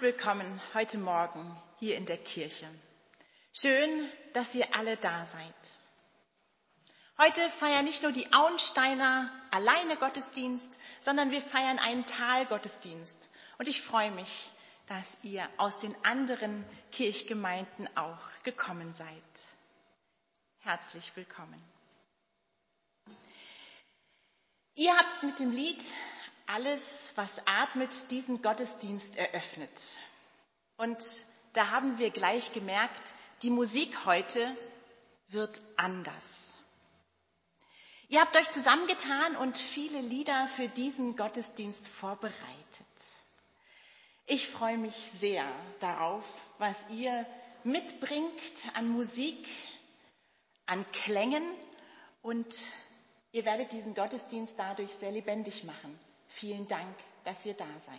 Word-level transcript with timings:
Willkommen 0.00 0.62
heute 0.72 0.96
Morgen 0.96 1.60
hier 1.78 1.98
in 1.98 2.06
der 2.06 2.16
Kirche. 2.16 2.66
Schön, 3.52 4.10
dass 4.32 4.54
ihr 4.54 4.74
alle 4.74 4.96
da 4.96 5.26
seid. 5.26 5.78
Heute 7.18 7.46
feiern 7.58 7.84
nicht 7.84 8.02
nur 8.02 8.10
die 8.10 8.32
Auensteiner 8.32 9.30
alleine 9.50 9.98
Gottesdienst, 9.98 10.78
sondern 11.02 11.30
wir 11.30 11.42
feiern 11.42 11.78
einen 11.78 12.06
Talgottesdienst. 12.06 13.28
Und 13.58 13.68
ich 13.68 13.82
freue 13.82 14.10
mich, 14.12 14.50
dass 14.86 15.22
ihr 15.22 15.46
aus 15.58 15.78
den 15.78 15.94
anderen 16.02 16.64
Kirchgemeinden 16.92 17.94
auch 17.98 18.42
gekommen 18.42 18.94
seid. 18.94 19.06
Herzlich 20.60 21.14
willkommen. 21.14 21.62
Ihr 24.76 24.96
habt 24.96 25.24
mit 25.24 25.38
dem 25.40 25.50
Lied 25.50 25.84
alles, 26.50 27.12
was 27.14 27.46
atmet, 27.46 28.10
diesen 28.10 28.42
Gottesdienst 28.42 29.16
eröffnet. 29.16 29.96
Und 30.76 30.98
da 31.52 31.70
haben 31.70 31.98
wir 31.98 32.10
gleich 32.10 32.52
gemerkt, 32.52 33.14
die 33.42 33.50
Musik 33.50 34.04
heute 34.04 34.44
wird 35.28 35.58
anders. 35.76 36.56
Ihr 38.08 38.20
habt 38.20 38.36
euch 38.36 38.50
zusammengetan 38.50 39.36
und 39.36 39.56
viele 39.56 40.00
Lieder 40.00 40.48
für 40.48 40.68
diesen 40.68 41.16
Gottesdienst 41.16 41.86
vorbereitet. 41.86 42.34
Ich 44.26 44.48
freue 44.48 44.78
mich 44.78 44.94
sehr 44.94 45.44
darauf, 45.78 46.24
was 46.58 46.88
ihr 46.90 47.24
mitbringt 47.62 48.74
an 48.74 48.88
Musik, 48.88 49.46
an 50.66 50.84
Klängen 50.90 51.44
und 52.22 52.56
ihr 53.30 53.44
werdet 53.44 53.70
diesen 53.70 53.94
Gottesdienst 53.94 54.58
dadurch 54.58 54.90
sehr 54.92 55.12
lebendig 55.12 55.62
machen. 55.62 55.98
Vielen 56.30 56.66
Dank, 56.68 56.96
dass 57.24 57.44
ihr 57.44 57.54
da 57.54 57.68
seid. 57.80 57.98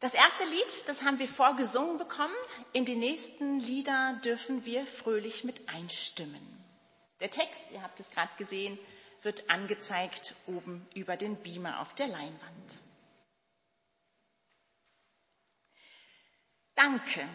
Das 0.00 0.14
erste 0.14 0.44
Lied, 0.44 0.88
das 0.88 1.02
haben 1.02 1.18
wir 1.18 1.28
vorgesungen 1.28 1.96
bekommen. 1.96 2.34
In 2.72 2.84
die 2.84 2.96
nächsten 2.96 3.60
Lieder 3.60 4.20
dürfen 4.24 4.64
wir 4.64 4.84
fröhlich 4.84 5.44
mit 5.44 5.68
einstimmen. 5.68 6.64
Der 7.20 7.30
Text, 7.30 7.70
ihr 7.70 7.82
habt 7.82 8.00
es 8.00 8.10
gerade 8.10 8.34
gesehen, 8.36 8.78
wird 9.22 9.48
angezeigt 9.48 10.34
oben 10.46 10.84
über 10.94 11.16
den 11.16 11.36
Beamer 11.36 11.80
auf 11.80 11.94
der 11.94 12.08
Leinwand. 12.08 12.82
Danke. 16.74 17.28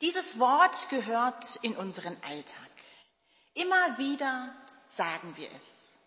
Dieses 0.00 0.38
Wort 0.38 0.88
gehört 0.88 1.56
in 1.56 1.76
unseren 1.76 2.16
Alltag. 2.22 2.70
Immer 3.52 3.98
wieder 3.98 4.54
sagen 4.96 5.36
wir 5.36 5.50
es. 5.52 5.98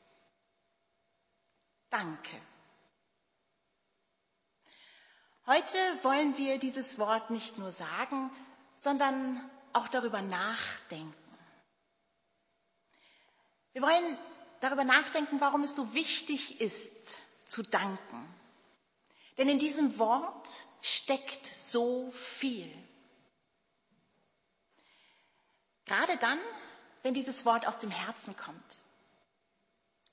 Danke. 1.89 2.41
Heute 5.45 5.77
wollen 6.03 6.37
wir 6.37 6.59
dieses 6.59 6.99
Wort 6.99 7.29
nicht 7.31 7.57
nur 7.57 7.71
sagen, 7.71 8.29
sondern 8.77 9.49
auch 9.73 9.87
darüber 9.87 10.21
nachdenken. 10.21 11.13
Wir 13.73 13.81
wollen 13.81 14.17
darüber 14.61 14.83
nachdenken, 14.83 15.39
warum 15.39 15.63
es 15.63 15.75
so 15.75 15.93
wichtig 15.93 16.59
ist, 16.61 17.19
zu 17.45 17.63
danken. 17.63 18.35
Denn 19.37 19.47
in 19.49 19.57
diesem 19.57 19.97
Wort 19.97 20.49
steckt 20.81 21.45
so 21.45 22.11
viel. 22.11 22.71
Gerade 25.85 26.17
dann, 26.17 26.39
wenn 27.03 27.13
dieses 27.13 27.45
Wort 27.45 27.67
aus 27.67 27.79
dem 27.79 27.91
Herzen 27.91 28.35
kommt. 28.35 28.81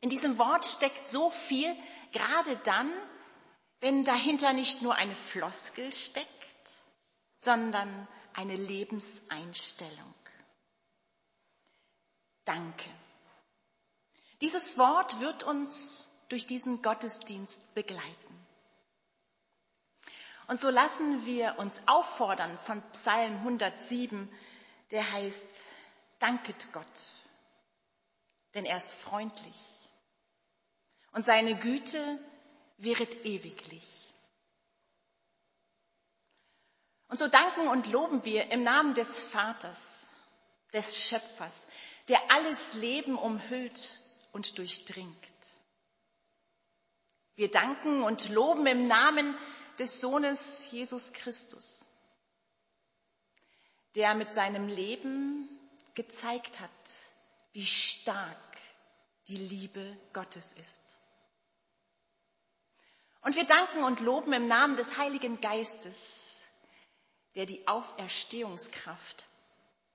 In 0.00 0.08
diesem 0.08 0.38
Wort 0.38 0.64
steckt 0.64 1.08
so 1.08 1.30
viel, 1.30 1.74
gerade 2.12 2.56
dann, 2.58 2.90
wenn 3.80 4.04
dahinter 4.04 4.52
nicht 4.52 4.82
nur 4.82 4.94
eine 4.94 5.16
Floskel 5.16 5.92
steckt, 5.92 6.28
sondern 7.36 8.06
eine 8.34 8.56
Lebenseinstellung. 8.56 10.14
Danke. 12.44 12.90
Dieses 14.40 14.78
Wort 14.78 15.20
wird 15.20 15.42
uns 15.42 16.26
durch 16.28 16.46
diesen 16.46 16.82
Gottesdienst 16.82 17.74
begleiten. 17.74 18.46
Und 20.48 20.60
so 20.60 20.70
lassen 20.70 21.26
wir 21.26 21.58
uns 21.58 21.82
auffordern 21.86 22.56
von 22.58 22.82
Psalm 22.92 23.36
107, 23.38 24.28
der 24.90 25.10
heißt, 25.10 25.72
Danket 26.18 26.72
Gott, 26.72 26.84
denn 28.54 28.64
er 28.64 28.76
ist 28.76 28.92
freundlich 28.92 29.60
und 31.12 31.24
seine 31.24 31.58
Güte 31.58 32.18
wäret 32.76 33.24
ewiglich. 33.24 34.14
Und 37.08 37.18
so 37.18 37.26
danken 37.28 37.68
und 37.68 37.86
loben 37.86 38.24
wir 38.24 38.50
im 38.50 38.62
Namen 38.62 38.92
des 38.92 39.24
Vaters, 39.24 40.10
des 40.74 41.08
Schöpfers, 41.08 41.68
der 42.08 42.20
alles 42.30 42.74
Leben 42.74 43.16
umhüllt 43.16 44.00
und 44.32 44.58
durchdringt. 44.58 45.16
Wir 47.34 47.50
danken 47.50 48.02
und 48.02 48.28
loben 48.28 48.66
im 48.66 48.86
Namen 48.86 49.34
des 49.78 50.00
Sohnes 50.00 50.70
Jesus 50.70 51.14
Christus, 51.14 51.88
der 53.94 54.14
mit 54.14 54.34
seinem 54.34 54.68
Leben 54.68 55.48
gezeigt 55.96 56.60
hat, 56.60 56.70
wie 57.52 57.66
stark 57.66 58.58
die 59.26 59.36
Liebe 59.36 59.96
Gottes 60.12 60.52
ist. 60.54 60.82
Und 63.22 63.34
wir 63.34 63.44
danken 63.44 63.82
und 63.82 63.98
loben 63.98 64.32
im 64.32 64.46
Namen 64.46 64.76
des 64.76 64.98
Heiligen 64.98 65.40
Geistes, 65.40 66.46
der 67.34 67.46
die 67.46 67.66
Auferstehungskraft 67.66 69.26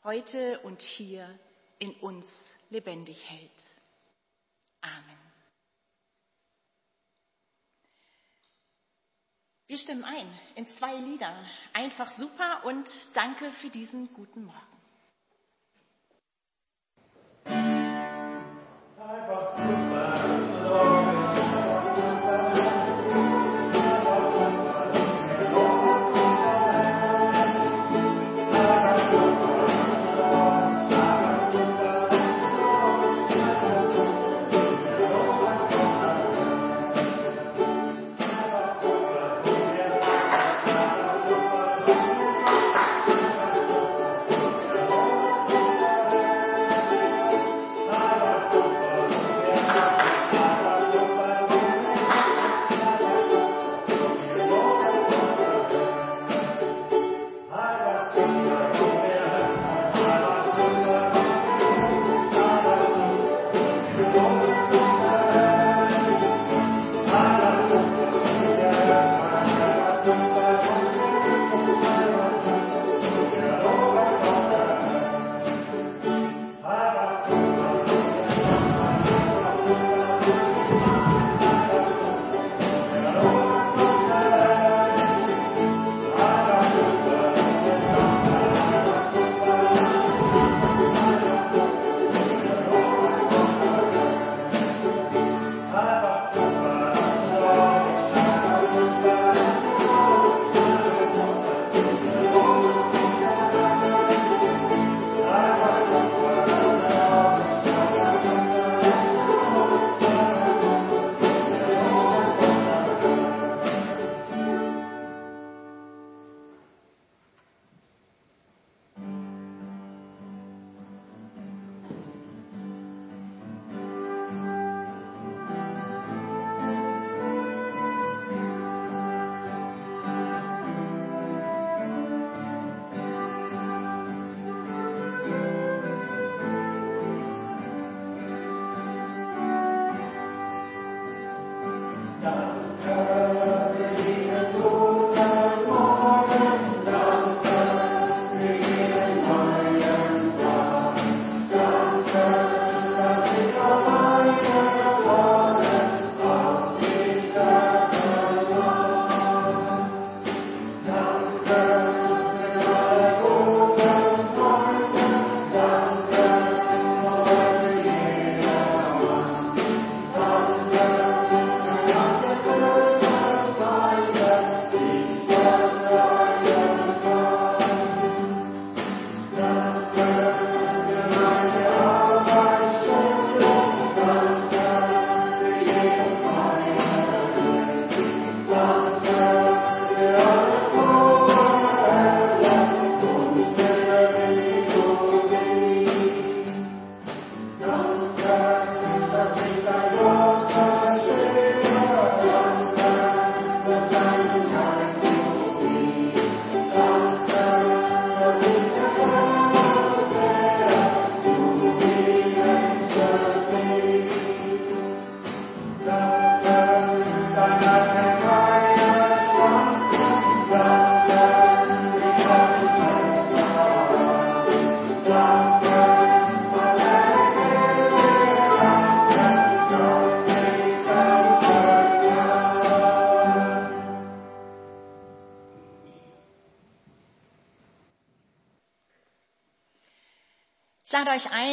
heute 0.03 0.59
und 0.61 0.81
hier 0.81 1.39
in 1.79 1.93
uns 1.93 2.57
lebendig 2.69 3.29
hält. 3.29 3.75
Amen. 4.81 5.17
Wir 9.67 9.77
stimmen 9.77 10.03
ein 10.03 10.39
in 10.55 10.67
zwei 10.67 10.93
Lieder. 10.95 11.33
Einfach 11.71 12.11
super 12.11 12.65
und 12.65 13.15
danke 13.15 13.53
für 13.53 13.69
diesen 13.69 14.13
guten 14.13 14.43
Morgen. 14.43 14.80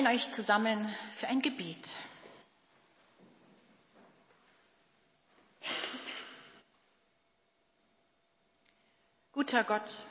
Euch 0.09 0.31
zusammen 0.31 0.89
für 1.19 1.29
ein 1.29 1.43
Gebet. 1.43 1.95
Guter 9.33 9.65
Gott, 9.65 10.05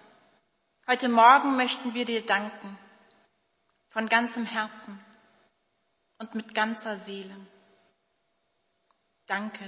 heute 0.86 1.10
Morgen 1.10 1.58
möchten 1.58 1.96
wir 1.96 2.06
dir 2.06 2.24
danken 2.24 2.78
von 3.90 4.08
ganzem 4.08 4.46
Herzen 4.46 5.00
und 6.20 6.36
mit 6.36 6.54
ganzer 6.54 6.98
Seele. 6.98 7.36
Danke, 9.26 9.68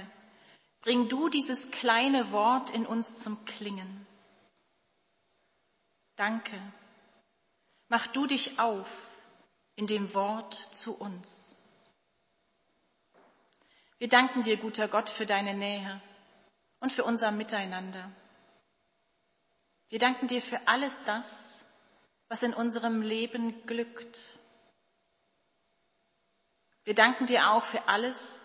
bring 0.82 1.08
du 1.08 1.28
dieses 1.28 1.72
kleine 1.72 2.30
Wort 2.30 2.70
in 2.70 2.86
uns 2.86 3.16
zum 3.16 3.44
Klingen. 3.46 4.06
Danke, 6.14 6.56
mach 7.88 8.06
du 8.06 8.26
dich 8.26 8.60
auf 8.60 9.09
in 9.76 9.86
dem 9.86 10.12
Wort 10.14 10.54
zu 10.70 10.96
uns. 10.96 11.56
Wir 13.98 14.08
danken 14.08 14.42
dir, 14.42 14.56
guter 14.56 14.88
Gott, 14.88 15.10
für 15.10 15.26
deine 15.26 15.54
Nähe 15.54 16.00
und 16.80 16.92
für 16.92 17.04
unser 17.04 17.30
Miteinander. 17.30 18.10
Wir 19.90 19.98
danken 19.98 20.26
dir 20.26 20.40
für 20.40 20.66
alles 20.66 21.02
das, 21.04 21.64
was 22.28 22.42
in 22.42 22.54
unserem 22.54 23.02
Leben 23.02 23.66
glückt. 23.66 24.38
Wir 26.84 26.94
danken 26.94 27.26
dir 27.26 27.50
auch 27.50 27.64
für 27.64 27.88
alles, 27.88 28.40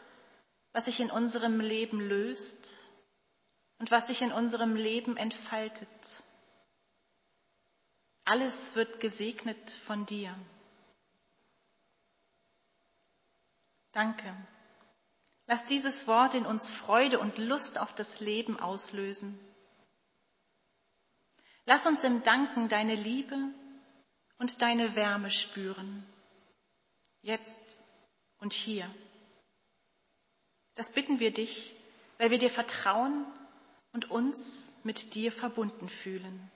was 0.73 0.85
sich 0.85 0.99
in 0.99 1.09
unserem 1.09 1.59
Leben 1.59 2.01
löst 2.01 2.83
und 3.77 3.91
was 3.91 4.07
sich 4.07 4.21
in 4.21 4.31
unserem 4.31 4.75
Leben 4.75 5.15
entfaltet. 5.17 5.87
Alles 8.25 8.75
wird 8.75 8.99
gesegnet 8.99 9.71
von 9.71 10.05
dir. 10.05 10.35
Danke. 13.95 14.35
Lass 15.47 15.65
dieses 15.67 16.05
Wort 16.05 16.33
in 16.35 16.45
uns 16.45 16.69
Freude 16.69 17.17
und 17.17 17.37
Lust 17.37 17.79
auf 17.79 17.95
das 17.95 18.19
Leben 18.19 18.59
auslösen. 18.59 19.39
Lass 21.63 21.87
uns 21.87 22.03
im 22.03 22.21
Danken 22.21 22.67
deine 22.67 22.95
Liebe 22.95 23.37
und 24.37 24.61
deine 24.61 24.97
Wärme 24.97 25.31
spüren, 25.31 26.05
jetzt 27.21 27.79
und 28.39 28.51
hier. 28.51 28.93
Das 30.73 30.91
bitten 30.91 31.21
wir 31.21 31.31
dich, 31.31 31.73
weil 32.17 32.31
wir 32.31 32.37
dir 32.37 32.51
vertrauen 32.51 33.25
und 33.93 34.11
uns 34.11 34.77
mit 34.83 35.15
dir 35.15 35.31
verbunden 35.31 35.87
fühlen. 35.87 36.51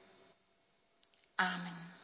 Amen. 1.37 1.98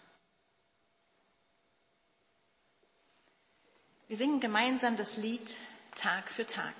Wir 4.15 4.19
singen 4.19 4.39
gemeinsam 4.39 4.95
das 4.95 5.17
Lied 5.17 5.60
Tag 5.93 6.29
für 6.31 6.45
Tag. 6.45 6.74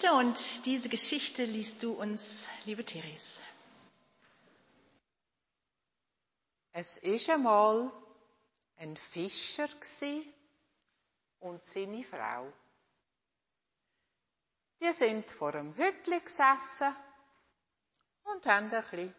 Geschichte 0.00 0.16
und 0.16 0.64
diese 0.64 0.88
Geschichte 0.88 1.44
liest 1.44 1.82
du 1.82 1.92
uns, 1.92 2.48
liebe 2.64 2.82
Therese. 2.82 3.42
Es 6.72 6.96
ist 6.96 7.28
einmal 7.28 7.92
ein 8.76 8.96
Fischer 8.96 9.68
und 11.40 11.66
seine 11.66 12.02
Frau. 12.02 12.50
Die 14.80 14.90
sind 14.92 15.30
vor 15.30 15.54
einem 15.54 15.74
Hütli 15.76 16.20
gesessen 16.20 16.96
und 18.22 18.46
haben 18.46 18.72
ein 18.72 18.82
bisschen 18.82 19.14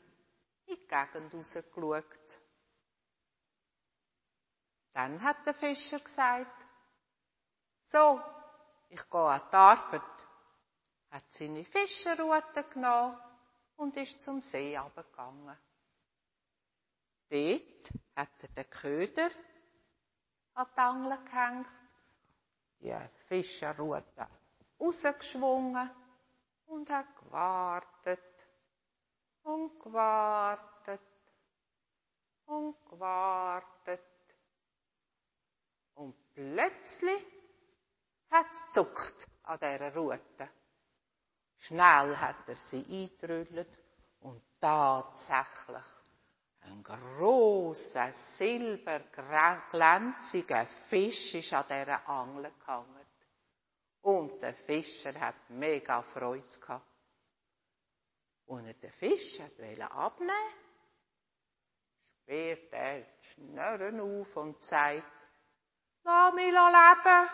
in 0.66 0.76
die 0.78 0.88
Gegend 0.88 1.34
rausgeschaut. 1.36 2.40
Dann 4.94 5.22
hat 5.22 5.46
der 5.46 5.54
Fischer 5.54 6.00
gesagt, 6.00 6.66
so, 7.86 8.20
ich 8.90 9.10
gehe 9.12 9.22
an 9.22 9.42
die 9.52 9.56
Arbeit, 9.56 10.31
hat 11.12 11.24
seine 11.30 11.64
Fischerrute 11.66 12.64
genommen 12.74 13.18
und 13.78 13.96
ist 13.98 14.22
zum 14.24 14.42
See 14.42 14.76
abgegangen. 14.78 15.58
Dort 17.30 17.92
hat 18.16 18.30
er 18.42 18.48
den 18.50 18.70
Köder 18.70 19.30
an 20.54 20.68
die 20.76 20.80
Angel 20.80 21.18
gehängt, 21.26 21.68
die 22.80 22.96
Fischerrute 23.28 24.28
rausgeschwungen 24.80 25.90
und 26.68 26.90
hat 26.90 27.16
gewartet 27.18 28.20
und 29.44 29.80
gewartet 29.80 31.02
und 32.46 32.76
gewartet. 32.90 34.02
Und 35.96 36.16
plötzlich 36.34 37.26
hat's 38.30 38.70
zuckt 38.70 39.28
an 39.44 39.60
dieser 39.60 39.94
Rute. 39.96 40.50
Schnell 41.62 42.18
hat 42.18 42.50
er 42.50 42.56
sie 42.56 42.84
eingetrüllt 42.90 43.68
und 44.22 44.42
tatsächlich 44.60 45.86
ein 46.62 46.82
grosser, 46.82 48.12
silberglänziger 48.12 50.66
Fisch 50.66 51.36
ist 51.36 51.54
an 51.54 51.66
dieser 51.70 52.10
Angel 52.10 52.52
gehangen. 52.60 53.06
Und 54.02 54.42
der 54.42 54.56
Fischer 54.56 55.14
hat 55.20 55.36
mega 55.50 56.02
Freude 56.02 56.60
gehabt. 56.60 56.88
Und 58.48 58.66
er 58.66 58.74
den 58.74 58.92
Fisch 58.92 59.40
wollte 59.40 59.92
abnehmen, 59.92 60.34
sperrt 62.24 62.74
er 62.74 63.02
die 63.02 63.24
Schnurren 63.24 64.02
auf 64.02 64.36
und 64.36 64.64
sagt, 64.64 65.04
lass 66.04 66.34
mich 66.34 66.52
leben, 66.52 67.30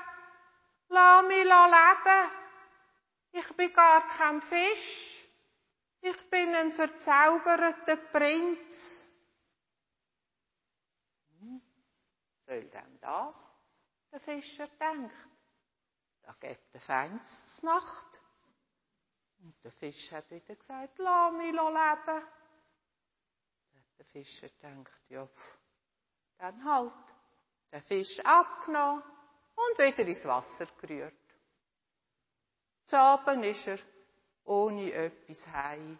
lass 0.89 1.27
mich 1.27 1.46
leben. 1.46 2.47
Ich 3.31 3.55
bin 3.55 3.74
gar 3.74 4.07
kein 4.07 4.41
Fisch. 4.41 5.25
Ich 6.01 6.29
bin 6.29 6.55
ein 6.55 6.72
verzauberter 6.72 7.98
Prinz. 7.98 9.07
Soll 12.46 12.63
denn 12.69 13.00
das 13.00 13.57
der 14.12 14.19
Fischer 14.19 14.67
denkt? 14.67 15.29
Da 16.22 16.34
gibt 16.39 16.74
der 16.74 16.81
Feinst 16.81 17.63
Nacht. 17.63 18.22
Und 19.39 19.63
der 19.63 19.72
Fisch 19.72 20.12
hat 20.12 20.29
wieder 20.31 20.55
gesagt, 20.55 20.98
lass 20.98 21.34
mich 21.34 21.51
leben. 21.51 22.27
Der 23.98 24.05
Fischer 24.05 24.50
denkt, 24.62 25.01
ja, 25.10 25.27
dann 26.38 26.63
halt. 26.63 26.93
Der 27.72 27.81
Fisch 27.81 28.19
abgenommen 28.22 29.03
und 29.55 29.77
wieder 29.77 30.00
ins 30.00 30.25
Wasser 30.25 30.66
gerührt. 30.79 31.26
Abend 32.93 33.45
ist 33.45 33.67
er 33.67 33.79
ohne 34.45 34.91
etwas 34.91 35.47
heim. 35.47 36.00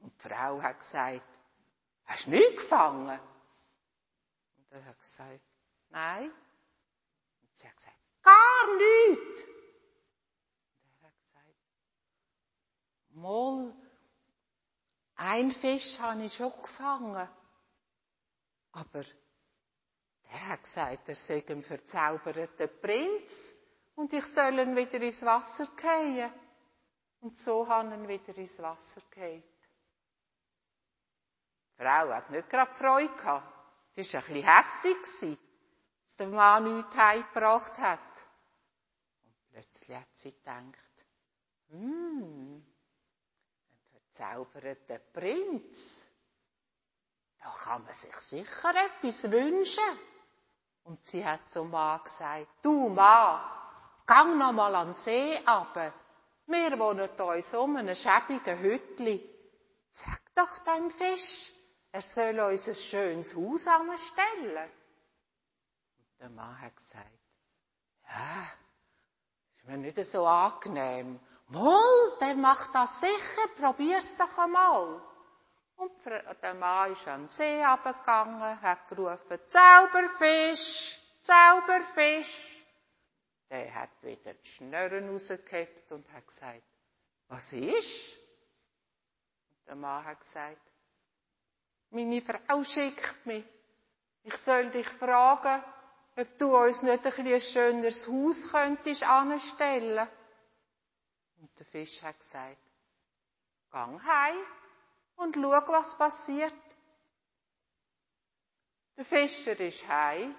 Und 0.00 0.12
die 0.12 0.28
Frau 0.28 0.60
hat 0.62 0.78
gesagt, 0.78 1.40
hast 2.04 2.26
du 2.26 2.30
nichts 2.30 2.62
gefangen? 2.62 3.20
Und 4.56 4.72
er 4.72 4.84
hat 4.84 5.00
gesagt, 5.00 5.44
nein. 5.90 6.30
Und 7.42 7.56
sie 7.56 7.68
hat 7.68 7.76
gesagt, 7.76 7.96
gar 8.22 8.76
nichts. 8.76 9.42
Und 10.82 11.02
er 11.02 11.08
hat 11.08 11.20
gesagt, 11.20 11.56
mal, 13.10 13.74
ein 15.16 15.52
Fisch 15.52 15.98
habe 15.98 16.24
ich 16.24 16.34
schon 16.34 16.52
gefangen. 16.62 17.28
Aber 18.72 19.02
der 19.02 20.48
hat 20.48 20.62
gesagt, 20.64 21.08
er 21.08 21.16
sei 21.16 21.44
ein 21.48 21.62
verzauberter 21.62 22.68
Prinz 22.68 23.59
und 24.00 24.14
ich 24.14 24.24
soll 24.24 24.58
ihn 24.58 24.74
wieder 24.74 24.98
ins 25.02 25.22
Wasser 25.26 25.66
gehen. 25.76 26.32
Und 27.20 27.38
so 27.38 27.68
haben 27.68 27.92
ihn 27.92 28.08
wieder 28.08 28.34
ins 28.34 28.58
Wasser 28.62 29.02
gehet. 29.10 29.44
Die 31.68 31.82
Frau 31.82 32.08
hat 32.08 32.30
nicht 32.30 32.48
gerade 32.48 32.74
Freude 32.74 33.14
gehabt. 33.14 33.46
Sie 33.90 34.00
war 34.00 34.20
ein 34.20 34.32
bisschen 34.32 34.56
hässig, 34.56 35.38
dass 36.06 36.16
der 36.16 36.28
Mann 36.28 36.76
nichts 36.76 36.96
heimgebracht 36.96 37.76
hat. 37.76 37.98
Und 39.22 39.50
plötzlich 39.50 39.94
hat 39.94 40.08
sie 40.14 40.32
gedacht, 40.32 41.06
hm, 41.68 42.64
ein 43.70 44.00
verzauberter 44.12 44.98
Prinz. 44.98 46.08
Da 47.38 47.50
kann 47.50 47.84
man 47.84 47.92
sich 47.92 48.14
sicher 48.14 48.70
etwas 48.70 49.30
wünschen. 49.30 49.98
Und 50.84 51.06
sie 51.06 51.26
hat 51.26 51.50
zum 51.50 51.70
Mann 51.70 52.02
gesagt, 52.02 52.48
du 52.62 52.88
Mann, 52.88 53.59
gang 54.10 54.38
noch 54.38 54.52
mal 54.52 54.74
an 54.74 54.88
den 54.88 54.94
See 54.94 55.38
runter. 55.46 55.92
Wir 56.46 56.76
wohnen 56.80 57.08
hier 57.16 57.34
in 57.34 57.42
so 57.42 57.62
einem 57.62 57.94
schäbigen 57.94 58.58
Hütli. 58.58 59.16
Sag 59.88 60.20
doch 60.34 60.58
deinem 60.64 60.90
Fisch, 60.90 61.52
er 61.92 62.02
soll 62.02 62.40
uns 62.40 62.66
ein 62.66 62.74
schönes 62.74 63.36
Haus 63.36 63.68
anstellen. 63.68 64.70
Und 65.96 66.20
der 66.20 66.30
Mann 66.30 66.60
hat 66.60 66.76
gesagt, 66.76 67.06
ja, 68.08 68.46
ist 69.54 69.68
mir 69.68 69.76
nicht 69.76 70.04
so 70.04 70.26
angenehm. 70.26 71.20
Moll, 71.46 72.18
der 72.20 72.34
macht 72.34 72.74
das 72.74 73.00
sicher, 73.00 73.48
probier's 73.60 74.16
doch 74.16 74.38
einmal. 74.38 75.00
Und 75.76 75.92
der 76.42 76.54
Mann 76.54 76.92
ist 76.92 77.06
an 77.06 77.22
den 77.22 77.28
See 77.28 77.64
runtergegangen, 77.64 78.60
hat 78.60 78.88
gerufen, 78.88 79.38
Zauberfisch, 79.48 80.98
Zauberfisch. 81.22 82.49
Der 83.50 83.74
hat 83.74 83.90
wieder 84.02 84.32
die 84.34 84.48
Schnürren 84.48 85.08
rausgehabt 85.08 85.90
und 85.90 86.10
hat 86.12 86.26
gesagt, 86.26 86.62
was 87.28 87.52
ist? 87.52 88.16
Und 89.50 89.66
der 89.66 89.76
Mann 89.76 90.04
hat 90.04 90.20
gesagt, 90.20 90.60
meine 91.90 92.22
Frau 92.22 92.62
schickt 92.62 93.26
mich. 93.26 93.44
Ich 94.22 94.36
soll 94.36 94.70
dich 94.70 94.86
fragen, 94.88 95.64
ob 96.16 96.38
du 96.38 96.56
uns 96.56 96.82
nicht 96.82 97.04
ein, 97.04 97.26
ein 97.26 97.40
schöneres 97.40 98.06
Haus 98.06 98.50
könntest 98.50 99.02
anstellen. 99.02 100.08
Und 101.38 101.58
der 101.58 101.66
Fisch 101.66 102.02
hat 102.02 102.18
gesagt, 102.18 102.58
gang 103.70 104.00
heim 104.04 104.36
und 105.16 105.34
schau, 105.34 105.68
was 105.68 105.96
passiert. 105.96 106.54
Der 108.96 109.04
Fischer 109.04 109.58
ist 109.58 109.88
heim 109.88 110.34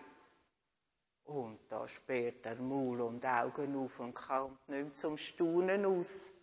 und 1.25 1.59
da 1.69 1.87
sperrt 1.87 2.45
er 2.45 2.55
Maul 2.55 3.01
und 3.01 3.25
Augen 3.25 3.75
auf 3.75 3.99
und 3.99 4.13
kommt 4.13 4.69
nicht 4.69 4.83
mehr 4.83 4.93
zum 4.93 5.17
Staunen 5.17 5.85
aus. 5.85 6.33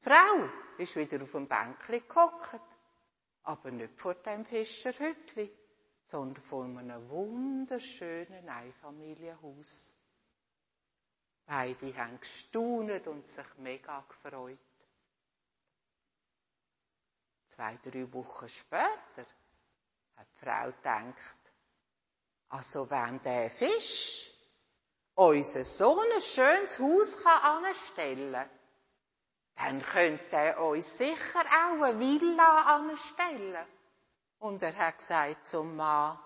Die 0.00 0.04
Frau 0.08 0.48
ist 0.78 0.96
wieder 0.96 1.22
auf 1.22 1.32
dem 1.32 1.46
Bänkli 1.46 2.00
gehockt 2.08 2.60
aber 3.50 3.70
nicht 3.70 3.98
vor 3.98 4.14
dem 4.14 4.44
Fischerhütli, 4.44 5.50
sondern 6.04 6.44
vor 6.44 6.64
einem 6.64 7.08
wunderschönen 7.08 8.48
Einfamilienhaus. 8.48 9.94
Beide 11.46 11.96
haben 11.96 12.20
gestaunet 12.20 13.06
und 13.08 13.26
sich 13.26 13.56
mega 13.58 14.04
gefreut. 14.08 14.58
Zwei, 17.46 17.76
drei 17.82 18.12
Wochen 18.12 18.48
später 18.48 19.26
hat 20.16 20.28
die 20.36 20.38
Frau 20.38 20.66
gedacht, 20.70 21.36
also 22.50 22.90
wenn 22.90 23.22
der 23.22 23.50
Fisch 23.50 24.30
unser 25.14 25.64
so 25.64 25.98
ein 25.98 26.20
schönes 26.20 26.78
Haus 26.78 27.24
anstellen 27.24 28.32
kann, 28.32 28.50
dann 29.56 29.82
könnte 29.82 30.36
er 30.36 30.60
uns 30.60 30.96
sicher 30.96 31.40
auch 31.40 31.82
eine 31.82 32.00
Villa 32.00 32.76
anstellen. 32.76 33.66
Und 34.38 34.62
er 34.62 34.74
hat 34.76 34.98
gesagt 34.98 35.46
zum 35.46 35.76
Mann, 35.76 36.18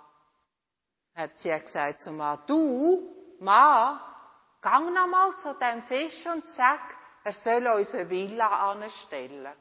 hat 1.14 1.38
sie 1.38 1.50
gesagt 1.50 2.00
zum 2.00 2.16
Mann, 2.16 2.40
du, 2.46 3.36
Mann, 3.40 4.00
gang 4.60 4.94
noch 4.94 5.06
mal 5.06 5.36
zu 5.36 5.54
dem 5.54 5.82
Fisch 5.82 6.26
und 6.26 6.48
sag, 6.48 6.80
er 7.24 7.32
soll 7.32 7.66
uns 7.66 7.94
eine 7.94 8.08
Villa 8.08 8.70
anstellen. 8.70 9.54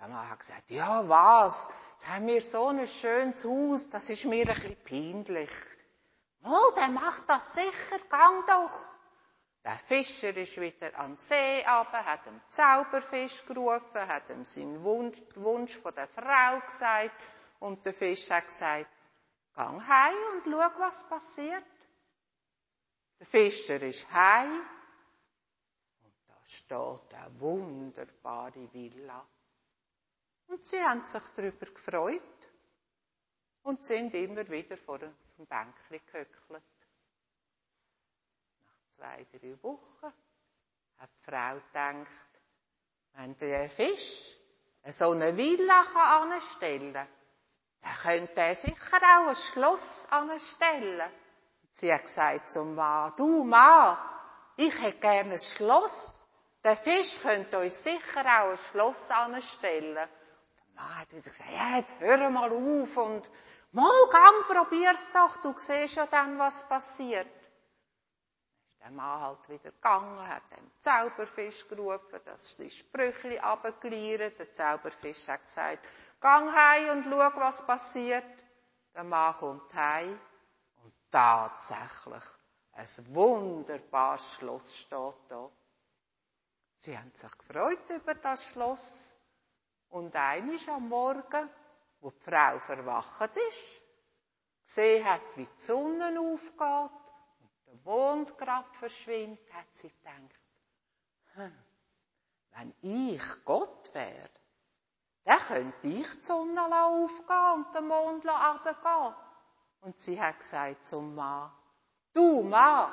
Der 0.00 0.08
Mann 0.08 0.30
hat 0.30 0.40
gesagt, 0.40 0.70
ja 0.70 1.06
was, 1.08 1.70
jetzt 1.92 2.08
haben 2.08 2.26
wir 2.26 2.40
so 2.40 2.68
ein 2.68 2.86
schönes 2.88 3.44
Haus, 3.44 3.90
das 3.90 4.08
ist 4.08 4.24
mir 4.24 4.48
ein 4.48 4.54
bisschen 4.54 4.84
peinlich. 4.84 5.50
Mal, 6.40 6.72
der 6.74 6.88
macht 6.88 7.28
das 7.28 7.52
sicher, 7.52 7.98
gang 8.08 8.46
doch. 8.46 8.94
Der 9.62 9.76
Fischer 9.76 10.34
ist 10.34 10.58
wieder 10.58 10.98
an 10.98 11.12
den 11.12 11.16
See 11.18 11.58
runter, 11.58 12.02
hat 12.06 12.24
dem 12.24 12.40
Zauberfisch 12.48 13.44
gerufen, 13.44 14.08
hat 14.08 14.30
ihm 14.30 14.42
seinen 14.42 14.82
Wunsch, 14.82 15.20
Wunsch 15.34 15.76
von 15.76 15.94
der 15.94 16.08
Frau 16.08 16.60
gesagt 16.64 17.14
und 17.58 17.84
der 17.84 17.92
Fisch 17.92 18.30
hat 18.30 18.46
gesagt, 18.46 18.86
gang 19.54 19.86
heim 19.86 20.14
und 20.32 20.44
schau, 20.50 20.80
was 20.80 21.06
passiert. 21.10 21.62
Der 23.18 23.26
Fischer 23.26 23.82
ist 23.82 24.10
heim 24.10 24.62
und 26.04 26.14
da 26.26 26.36
steht 26.46 27.14
eine 27.14 27.38
wunderbare 27.38 28.72
Villa. 28.72 29.26
Und 30.50 30.66
sie 30.66 30.82
haben 30.82 31.04
sich 31.04 31.22
darüber 31.34 31.66
gefreut 31.66 32.48
und 33.62 33.82
sind 33.82 34.14
immer 34.14 34.48
wieder 34.48 34.76
vor 34.76 34.98
dem 34.98 35.14
Bänkchen 35.36 36.00
gehöckelt 36.06 36.62
zwei, 39.00 39.26
drei 39.32 39.62
Wochen 39.62 40.12
hat 40.98 41.10
die 41.18 41.30
Frau 41.30 41.54
gedacht, 41.54 42.28
wenn 43.14 43.36
der 43.38 43.70
Fisch 43.70 44.36
so 44.90 45.12
eine 45.12 45.36
Villa 45.36 45.84
anstellen 45.94 46.92
kann, 46.92 47.08
dann 47.82 47.94
könnte 47.94 48.40
er 48.40 48.54
sicher 48.54 48.96
auch 48.96 49.28
ein 49.28 49.36
Schloss 49.36 50.06
anstellen. 50.10 51.10
Sie 51.72 51.92
hat 51.92 52.02
gesagt 52.02 52.50
zum 52.50 52.74
Mann, 52.74 53.14
du 53.16 53.44
Mann, 53.44 53.96
ich 54.56 54.78
hätte 54.82 54.98
gerne 54.98 55.32
ein 55.32 55.38
Schloss. 55.38 56.26
Der 56.62 56.76
Fisch 56.76 57.20
könnte 57.22 57.58
uns 57.58 57.82
sicher 57.82 58.20
auch 58.20 58.50
ein 58.50 58.58
Schloss 58.58 59.10
anstellen. 59.10 60.08
Mann 60.80 60.98
hat 60.98 61.12
wieder 61.12 61.22
gesagt, 61.22 61.50
ja, 61.50 61.76
jetzt 61.76 62.00
hör 62.00 62.30
mal 62.30 62.50
auf 62.50 62.96
und 62.96 63.30
mal 63.72 64.08
gang, 64.10 64.46
probier's 64.46 65.10
doch, 65.12 65.36
du 65.38 65.54
siehst 65.58 65.96
ja 65.96 66.06
dann, 66.06 66.38
was 66.38 66.68
passiert 66.68 67.40
der 68.80 68.90
Mann 68.90 69.20
halt 69.20 69.48
wieder 69.48 69.70
gegangen, 69.70 70.26
hat 70.26 70.42
den 70.56 70.70
Zauberfisch 70.78 71.68
gerufen, 71.68 72.20
dass 72.24 72.56
die 72.56 72.70
Sprüchli 72.70 73.38
runtergeliert. 73.38 74.38
Der 74.38 74.52
Zauberfisch 74.52 75.28
hat 75.28 75.44
gesagt, 75.44 75.86
gang 76.20 76.52
heim 76.52 76.98
und 76.98 77.04
schau, 77.04 77.40
was 77.40 77.66
passiert. 77.66 78.44
Der 78.94 79.04
Mann 79.04 79.34
kommt 79.34 79.72
heim 79.74 80.18
und 80.82 80.94
tatsächlich 81.10 82.24
ein 82.72 83.14
wunderbares 83.14 84.34
Schloss 84.34 84.76
steht 84.76 85.16
da. 85.28 85.50
Sie 86.78 86.96
haben 86.96 87.12
sich 87.14 87.38
gefreut 87.38 87.90
über 87.90 88.14
das 88.14 88.48
Schloss. 88.48 89.09
Und 89.90 90.14
einisch 90.14 90.68
am 90.68 90.88
Morgen, 90.88 91.50
wo 92.00 92.10
die 92.10 92.20
Frau 92.20 92.58
verwacht 92.58 93.36
ist, 93.48 93.82
gesehen 94.64 95.04
hat, 95.04 95.36
wie 95.36 95.44
die 95.44 95.60
Sonne 95.60 96.18
aufgeht, 96.18 96.90
der 97.66 97.74
Mond 97.84 98.38
gerade 98.38 98.68
verschwindet, 98.74 99.52
hat 99.52 99.66
sie 99.72 99.88
gedacht, 99.88 100.40
hm, 101.34 101.64
wenn 102.52 102.74
ich 102.82 103.44
Gott 103.44 103.92
wäre, 103.94 104.30
dann 105.24 105.38
könnte 105.38 105.86
ich 105.86 106.08
die 106.20 106.22
Sonne 106.22 106.62
aufgehen 106.62 107.54
und 107.54 107.74
den 107.74 107.86
Mond 107.86 108.24
runtergehen. 108.26 109.14
Und 109.80 109.98
sie 109.98 110.20
hat 110.20 110.38
gesagt 110.38 110.86
zum 110.86 111.14
Mann, 111.14 111.50
du 112.12 112.42
Mann, 112.42 112.92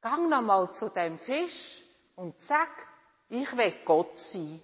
gang 0.00 0.28
noch 0.28 0.42
mal 0.42 0.72
zu 0.72 0.88
dem 0.88 1.18
Fisch 1.18 1.82
und 2.16 2.38
sag, 2.38 2.70
ich 3.28 3.56
will 3.56 3.74
Gott 3.84 4.18
sein. 4.18 4.62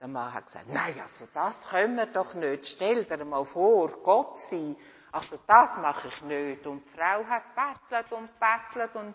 Der 0.00 0.08
Mann 0.08 0.32
hat 0.32 0.46
gesagt, 0.46 0.68
nein, 0.68 0.98
also 1.00 1.26
das 1.34 1.68
können 1.68 1.96
wir 1.96 2.06
doch 2.06 2.34
nicht. 2.34 2.66
Stell 2.66 3.04
dir 3.04 3.24
mal 3.24 3.44
vor, 3.44 3.88
Gott 4.02 4.38
sein. 4.38 4.76
Also 5.10 5.38
das 5.46 5.76
mache 5.78 6.08
ich 6.08 6.22
nicht. 6.22 6.66
Und 6.66 6.84
die 6.84 6.90
Frau 6.90 7.24
hat 7.24 7.54
bettelt 7.54 8.12
und 8.12 8.30
bettelt 8.38 8.94
und 8.94 9.14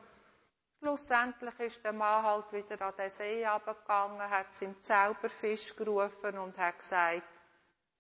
schlussendlich 0.80 1.58
ist 1.60 1.84
der 1.86 1.94
Mann 1.94 2.24
halt 2.24 2.52
wieder 2.52 2.82
an 2.82 2.94
den 2.98 3.10
See 3.10 3.48
runtergegangen, 3.48 4.30
hat 4.30 4.54
seinem 4.54 4.82
Zauberfisch 4.84 5.74
gerufen 5.78 6.38
und 6.38 6.58
hat 6.60 6.78
gesagt, 6.78 7.42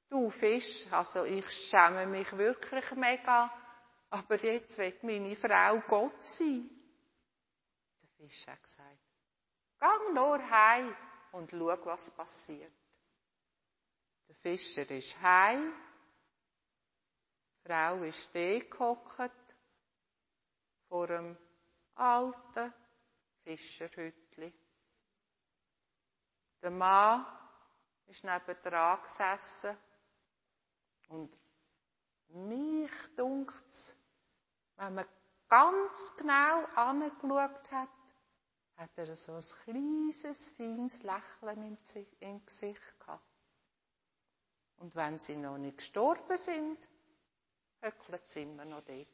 du 0.09 0.29
Fisch, 0.29 0.87
also 0.91 1.23
ich 1.23 1.49
schäme 1.49 2.05
mich 2.07 2.37
wirklich 2.37 2.91
mega, 2.95 3.49
aber 4.09 4.35
jetzt 4.43 4.77
wird 4.77 5.03
meine 5.03 5.35
Frau 5.37 5.81
Gott 5.87 6.25
sein. 6.25 6.69
Der 8.01 8.09
Fisch 8.17 8.45
hat 8.47 8.61
gesagt, 8.61 8.99
gang 9.79 10.13
nur 10.13 10.39
heim 10.49 10.93
und 11.33 11.51
schau, 11.51 11.85
was 11.85 12.11
passiert. 12.11 12.73
Der 14.27 14.35
Fischer 14.35 14.89
ist 14.89 15.19
heim 15.21 15.73
die 17.63 17.69
Frau 17.69 18.03
ist 18.03 18.33
gehockt 18.33 19.55
vor 20.89 21.09
einem 21.09 21.37
alten 21.95 22.73
Fischerhütli. 23.43 24.53
Der 26.61 26.71
Mann 26.71 27.25
ist 28.07 28.25
neben 28.25 28.61
dran 28.61 29.01
gesessen 29.01 29.77
und 31.07 31.39
mich 32.27 32.91
dunkt's, 33.15 33.95
wenn 34.75 34.95
man 34.95 35.07
ganz 35.47 36.15
genau 36.17 36.65
angeschaut 36.75 37.71
hat, 37.71 37.89
hat 38.77 38.91
er 38.97 39.15
so 39.15 39.33
ein 39.33 39.43
kleines, 39.63 40.49
feines 40.51 41.03
Lächeln 41.03 41.77
im 42.19 42.45
Gesicht 42.45 42.99
gehabt. 42.99 43.23
Und 44.77 44.95
wenn 44.95 45.19
sie 45.19 45.35
noch 45.35 45.57
nicht 45.57 45.77
gestorben 45.77 46.37
sind, 46.37 46.77
höckelt 47.81 48.29
sie 48.29 48.43
immer 48.43 48.65
noch 48.65 48.81
dort. 48.81 49.07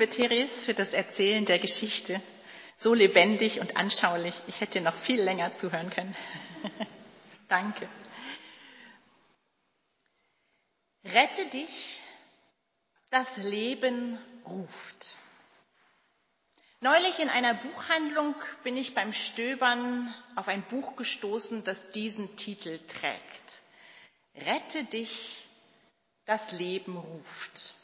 Liebe 0.00 0.08
Therese, 0.08 0.64
für 0.64 0.72
das 0.72 0.94
Erzählen 0.94 1.44
der 1.44 1.58
Geschichte. 1.58 2.22
So 2.78 2.94
lebendig 2.94 3.60
und 3.60 3.76
anschaulich. 3.76 4.34
Ich 4.46 4.62
hätte 4.62 4.80
noch 4.80 4.94
viel 4.96 5.20
länger 5.20 5.52
zuhören 5.52 5.90
können. 5.90 6.16
Danke. 7.48 7.86
Rette 11.04 11.44
dich, 11.48 12.00
das 13.10 13.36
Leben 13.36 14.16
ruft. 14.46 15.16
Neulich 16.80 17.18
in 17.18 17.28
einer 17.28 17.52
Buchhandlung 17.52 18.34
bin 18.64 18.78
ich 18.78 18.94
beim 18.94 19.12
Stöbern 19.12 20.14
auf 20.34 20.48
ein 20.48 20.62
Buch 20.62 20.96
gestoßen, 20.96 21.62
das 21.64 21.92
diesen 21.92 22.36
Titel 22.36 22.78
trägt. 22.86 23.60
Rette 24.34 24.82
dich, 24.84 25.46
das 26.24 26.52
Leben 26.52 26.96
ruft. 26.96 27.74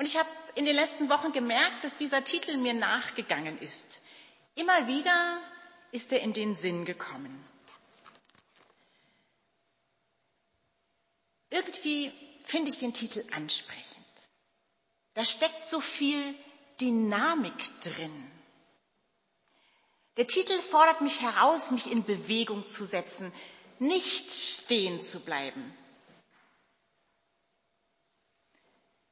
Und 0.00 0.06
ich 0.06 0.16
habe 0.16 0.30
in 0.54 0.64
den 0.64 0.76
letzten 0.76 1.10
Wochen 1.10 1.30
gemerkt, 1.30 1.84
dass 1.84 1.94
dieser 1.94 2.24
Titel 2.24 2.56
mir 2.56 2.72
nachgegangen 2.72 3.58
ist. 3.60 4.00
Immer 4.54 4.86
wieder 4.88 5.38
ist 5.92 6.10
er 6.10 6.20
in 6.20 6.32
den 6.32 6.54
Sinn 6.54 6.86
gekommen. 6.86 7.44
Irgendwie 11.50 12.10
finde 12.46 12.70
ich 12.70 12.78
den 12.78 12.94
Titel 12.94 13.22
ansprechend. 13.32 14.06
Da 15.12 15.22
steckt 15.22 15.68
so 15.68 15.80
viel 15.80 16.34
Dynamik 16.80 17.80
drin. 17.82 18.30
Der 20.16 20.26
Titel 20.26 20.58
fordert 20.62 21.02
mich 21.02 21.20
heraus, 21.20 21.72
mich 21.72 21.92
in 21.92 22.04
Bewegung 22.04 22.66
zu 22.70 22.86
setzen, 22.86 23.30
nicht 23.78 24.30
stehen 24.30 25.02
zu 25.02 25.20
bleiben. 25.20 25.76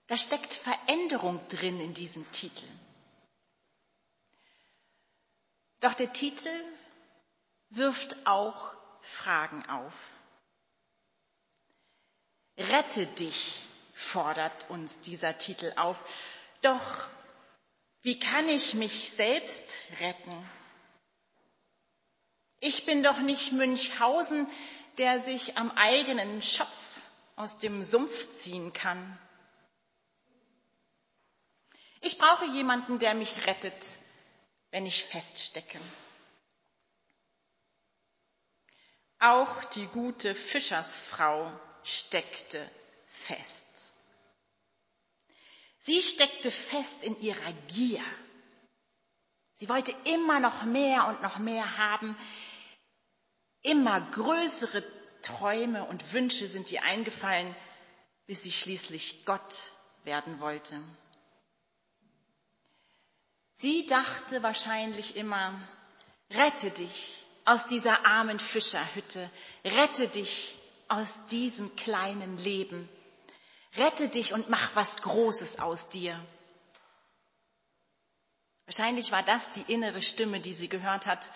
Da 0.09 0.17
steckt 0.17 0.55
Veränderung 0.55 1.47
drin 1.49 1.81
in 1.81 1.93
diesem 1.95 2.31
Titel. 2.33 2.67
Doch 5.81 5.95
der 5.95 6.13
Titel 6.13 6.51
wirft 7.69 8.17
auch 8.27 8.75
Fragen 9.03 9.65
auf. 9.69 9.93
Rette 12.57 13.07
dich, 13.07 13.61
fordert 13.95 14.69
uns 14.71 15.03
dieser 15.03 15.37
Titel 15.37 15.73
auf. 15.77 16.03
Doch 16.63 17.09
wie 18.01 18.19
kann 18.19 18.49
ich 18.49 18.75
mich 18.75 19.11
selbst 19.11 19.77
retten? 20.01 20.51
Ich 22.61 22.87
bin 22.87 23.03
doch 23.03 23.19
nicht 23.19 23.53
Münchhausen, 23.53 24.49
der 24.97 25.21
sich 25.21 25.59
am 25.59 25.71
eigenen 25.73 26.43
Schopf 26.43 27.01
aus 27.37 27.59
dem 27.59 27.85
Sumpf 27.85 28.33
ziehen 28.33 28.73
kann. 28.73 29.19
Ich 32.01 32.19
brauche 32.19 32.47
jemanden, 32.47 32.99
der 32.99 33.15
mich 33.15 33.47
rettet, 33.47 33.99
wenn 34.71 34.87
ich 34.87 35.05
feststecke. 35.05 35.81
Auch 39.21 39.65
die 39.65 39.87
gute 39.87 40.35
Fischersfrau 40.35 41.53
steckte 41.83 42.71
fest. 43.07 43.91
Sie 45.79 46.03
steckte 46.03 46.51
fest 46.51 47.03
in 47.03 47.19
ihrer 47.21 47.53
Gier. 47.69 48.05
Sie 49.55 49.69
wollte 49.69 49.93
immer 50.05 50.39
noch 50.39 50.65
mehr 50.65 51.09
und 51.09 51.23
noch 51.23 51.39
mehr 51.39 51.79
haben. 51.79 52.17
Immer 53.63 54.01
größere 54.13 54.85
Träume 55.23 55.85
und 55.85 56.13
Wünsche 56.13 56.47
sind 56.47 56.71
ihr 56.71 56.85
eingefallen, 56.85 57.57
bis 58.27 58.45
sie 58.45 58.53
schließlich 58.53 59.25
Gott 59.25 59.73
werden 60.05 60.39
wollte. 60.39 60.81
Sie 63.61 63.87
dachte 63.87 64.45
wahrscheinlich 64.45 65.17
immer, 65.17 65.61
rette 66.31 66.71
dich 66.71 67.27
aus 67.45 67.67
dieser 67.67 68.07
armen 68.07 68.39
Fischerhütte, 68.39 69.29
rette 69.65 70.07
dich 70.07 70.57
aus 70.87 71.27
diesem 71.27 71.75
kleinen 71.75 72.39
Leben, 72.39 72.89
rette 73.77 74.09
dich 74.09 74.33
und 74.33 74.49
mach 74.49 74.77
was 74.77 75.03
Großes 75.03 75.59
aus 75.59 75.89
dir. 75.89 76.25
Wahrscheinlich 78.67 79.11
war 79.11 79.25
das 79.25 79.51
die 79.51 79.73
innere 79.73 80.03
Stimme, 80.03 80.39
die 80.39 80.55
sie 80.55 80.69
gehört 80.69 81.07
hat. 81.07 81.33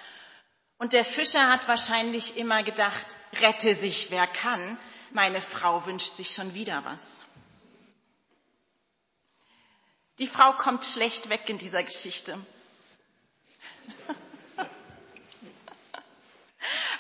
Und 0.79 0.93
der 0.93 1.05
Fischer 1.05 1.51
hat 1.51 1.67
wahrscheinlich 1.67 2.37
immer 2.37 2.63
gedacht, 2.63 3.07
rette 3.41 3.75
sich 3.75 4.13
wer 4.13 4.29
kann, 4.29 4.79
meine 5.11 5.41
Frau 5.41 5.87
wünscht 5.87 6.15
sich 6.15 6.31
schon 6.31 6.55
wieder 6.55 6.85
was. 6.85 7.22
Die 10.19 10.27
Frau 10.27 10.53
kommt 10.53 10.85
schlecht 10.85 11.29
weg 11.31 11.49
in 11.49 11.59
dieser 11.59 11.83
Geschichte. 11.83 12.39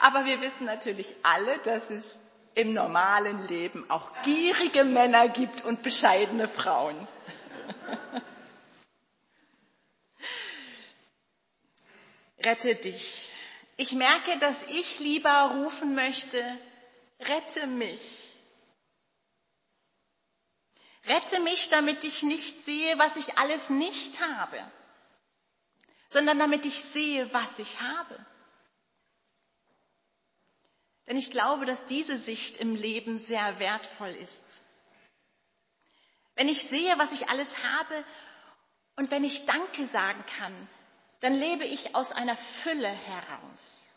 Aber 0.01 0.25
wir 0.25 0.40
wissen 0.40 0.64
natürlich 0.64 1.14
alle, 1.22 1.59
dass 1.59 1.90
es 1.90 2.18
im 2.55 2.72
normalen 2.75 3.46
Leben 3.48 3.88
auch 3.90 4.11
gierige 4.22 4.85
Männer 4.85 5.29
gibt 5.29 5.64
und 5.64 5.83
bescheidene 5.83 6.48
Frauen. 6.48 7.09
Rette 12.44 12.75
dich. 12.75 13.29
Ich 13.77 13.92
merke, 13.92 14.38
dass 14.38 14.64
ich 14.64 14.98
lieber 14.98 15.53
rufen 15.55 15.94
möchte, 15.94 16.42
rette 17.20 17.66
mich. 17.66 18.32
Rette 21.07 21.41
mich, 21.41 21.69
damit 21.69 22.05
ich 22.05 22.23
nicht 22.23 22.65
sehe, 22.65 22.99
was 22.99 23.17
ich 23.17 23.38
alles 23.38 23.71
nicht 23.71 24.21
habe, 24.21 24.71
sondern 26.09 26.38
damit 26.38 26.65
ich 26.65 26.81
sehe, 26.81 27.33
was 27.33 27.59
ich 27.59 27.81
habe. 27.81 28.25
Denn 31.07 31.17
ich 31.17 31.31
glaube, 31.33 31.67
dass 31.67 31.85
diese 31.87 32.17
Sicht 32.17 32.59
im 32.59 32.77
Leben 32.77 33.19
sehr 33.19 33.59
wertvoll 33.59 34.11
ist. 34.11 34.62
Wenn 36.37 36.49
ich 36.49 36.62
sehe, 36.62 36.97
was 36.99 37.12
ich 37.12 37.29
alles 37.29 37.62
habe 37.65 38.05
und 38.97 39.11
wenn 39.11 39.25
ich 39.25 39.45
Danke 39.45 39.87
sagen 39.87 40.25
kann, 40.38 40.69
dann 41.21 41.35
lebe 41.35 41.65
ich 41.65 41.95
aus 41.95 42.12
einer 42.12 42.37
Fülle 42.37 42.88
heraus. 42.88 43.95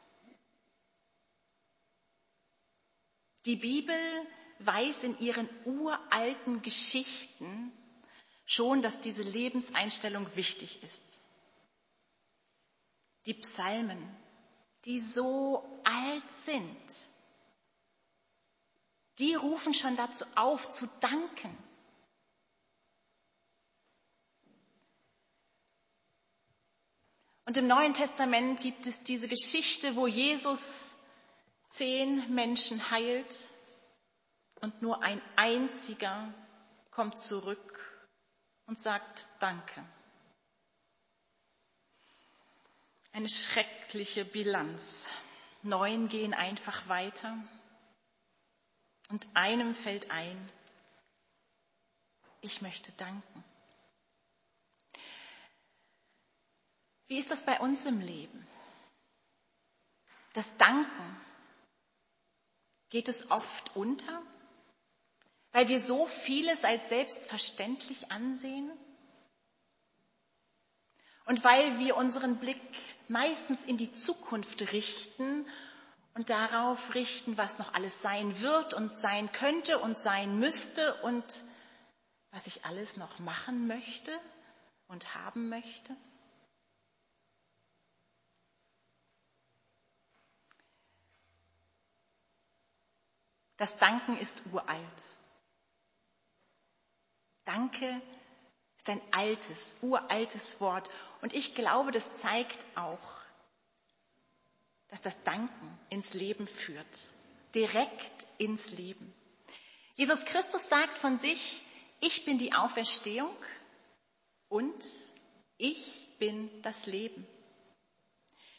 Die 3.46 3.56
Bibel 3.56 3.96
weiß 4.60 5.04
in 5.04 5.20
ihren 5.20 5.50
uralten 5.66 6.62
Geschichten 6.62 7.72
schon, 8.46 8.82
dass 8.82 9.00
diese 9.00 9.24
Lebenseinstellung 9.24 10.36
wichtig 10.36 10.82
ist. 10.84 11.22
Die 13.26 13.34
Psalmen, 13.34 14.16
die 14.86 15.00
so 15.00 15.64
alt 15.84 16.32
sind, 16.32 17.10
die 19.18 19.34
rufen 19.34 19.74
schon 19.74 19.96
dazu 19.96 20.26
auf, 20.36 20.70
zu 20.70 20.88
danken. 21.02 21.58
Und 27.46 27.58
im 27.58 27.68
Neuen 27.68 27.94
Testament 27.94 28.60
gibt 28.62 28.86
es 28.88 29.04
diese 29.04 29.28
Geschichte, 29.28 29.96
wo 29.96 30.08
Jesus 30.08 30.96
zehn 31.70 32.34
Menschen 32.34 32.90
heilt 32.90 33.55
und 34.66 34.82
nur 34.82 35.04
ein 35.04 35.22
einziger 35.36 36.34
kommt 36.90 37.20
zurück 37.20 38.08
und 38.66 38.80
sagt 38.80 39.28
Danke. 39.40 39.86
Eine 43.12 43.30
schreckliche 43.30 44.26
Bilanz. 44.26 45.06
Neun 45.62 46.10
gehen 46.10 46.34
einfach 46.34 46.88
weiter 46.88 47.38
und 49.10 49.28
einem 49.36 49.76
fällt 49.76 50.10
ein, 50.10 50.36
ich 52.42 52.64
möchte 52.64 52.92
danken. 52.94 53.44
Wie 57.08 57.20
ist 57.20 57.30
das 57.30 57.46
bei 57.46 57.60
uns 57.60 57.86
im 57.86 58.00
Leben? 58.00 58.48
Das 60.34 60.58
Danken, 60.58 61.22
geht 62.90 63.08
es 63.08 63.30
oft 63.30 63.76
unter? 63.76 64.24
Weil 65.56 65.70
wir 65.70 65.80
so 65.80 66.06
vieles 66.06 66.66
als 66.66 66.90
selbstverständlich 66.90 68.12
ansehen? 68.12 68.70
Und 71.28 71.46
weil 71.46 71.80
wir 71.80 71.96
unseren 71.96 72.42
Blick 72.42 72.60
meistens 73.08 73.64
in 73.64 73.78
die 73.78 73.94
Zukunft 73.94 74.74
richten 74.74 75.48
und 76.14 76.30
darauf 76.30 76.94
richten, 76.94 77.38
was 77.38 77.58
noch 77.58 77.74
alles 77.74 78.02
sein 78.02 78.42
wird 78.42 78.74
und 78.74 78.98
sein 78.98 79.32
könnte 79.32 79.80
und 79.80 79.98
sein 79.98 80.40
müsste 80.40 80.94
und 81.04 81.24
was 82.32 82.48
ich 82.48 82.66
alles 82.66 82.98
noch 82.98 83.20
machen 83.20 83.66
möchte 83.66 84.12
und 84.88 85.16
haben 85.16 85.48
möchte? 85.48 85.96
Das 93.56 93.78
Danken 93.78 94.18
ist 94.18 94.42
uralt. 94.52 95.15
Danke 97.46 98.02
ist 98.78 98.90
ein 98.90 99.02
altes, 99.12 99.76
uraltes 99.82 100.60
Wort. 100.60 100.90
Und 101.22 101.34
ich 101.34 101.56
glaube, 101.56 101.92
das 101.92 102.18
zeigt 102.18 102.66
auch, 102.76 103.22
dass 104.90 105.02
das 105.02 105.24
Danken 105.24 105.80
ins 105.90 106.14
Leben 106.14 106.48
führt. 106.48 106.86
Direkt 107.54 108.28
ins 108.38 108.72
Leben. 108.72 109.14
Jesus 109.96 110.26
Christus 110.26 110.68
sagt 110.68 110.98
von 110.98 111.18
sich, 111.18 111.62
ich 112.02 112.26
bin 112.26 112.38
die 112.38 112.54
Auferstehung 112.54 113.36
und 114.50 114.86
ich 115.58 116.08
bin 116.20 116.50
das 116.62 116.86
Leben. 116.86 117.26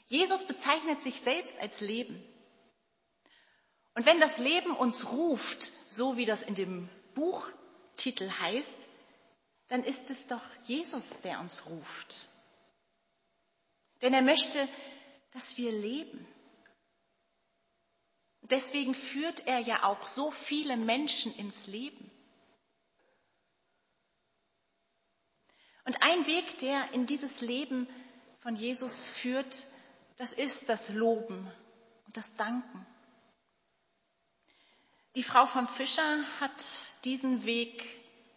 Jesus 0.06 0.46
bezeichnet 0.46 1.02
sich 1.02 1.20
selbst 1.20 1.58
als 1.60 1.80
Leben. 1.80 2.22
Und 3.94 4.06
wenn 4.06 4.20
das 4.20 4.38
Leben 4.38 4.72
uns 4.72 5.10
ruft, 5.10 5.72
so 5.88 6.16
wie 6.16 6.26
das 6.26 6.42
in 6.42 6.54
dem 6.54 6.88
Buchtitel 7.96 8.30
heißt, 8.30 8.88
dann 9.68 9.82
ist 9.82 10.10
es 10.10 10.26
doch 10.26 10.42
Jesus, 10.64 11.22
der 11.22 11.40
uns 11.40 11.64
ruft. 11.66 12.28
Denn 14.02 14.12
er 14.12 14.20
möchte, 14.20 14.68
dass 15.32 15.56
wir 15.56 15.72
leben. 15.72 16.28
Deswegen 18.42 18.94
führt 18.94 19.46
er 19.46 19.60
ja 19.60 19.84
auch 19.84 20.06
so 20.06 20.30
viele 20.30 20.76
Menschen 20.76 21.34
ins 21.36 21.66
Leben. 21.66 22.10
Und 25.84 26.02
ein 26.02 26.26
Weg, 26.26 26.58
der 26.58 26.92
in 26.92 27.06
dieses 27.06 27.40
Leben 27.40 27.88
von 28.40 28.56
Jesus 28.56 29.08
führt, 29.08 29.66
das 30.18 30.34
ist 30.34 30.68
das 30.68 30.90
Loben 30.90 31.50
und 32.04 32.16
das 32.16 32.36
Danken. 32.36 32.86
Die 35.16 35.22
Frau 35.22 35.46
vom 35.46 35.66
Fischer 35.66 36.22
hat 36.40 36.62
diesen 37.04 37.46
Weg 37.46 37.82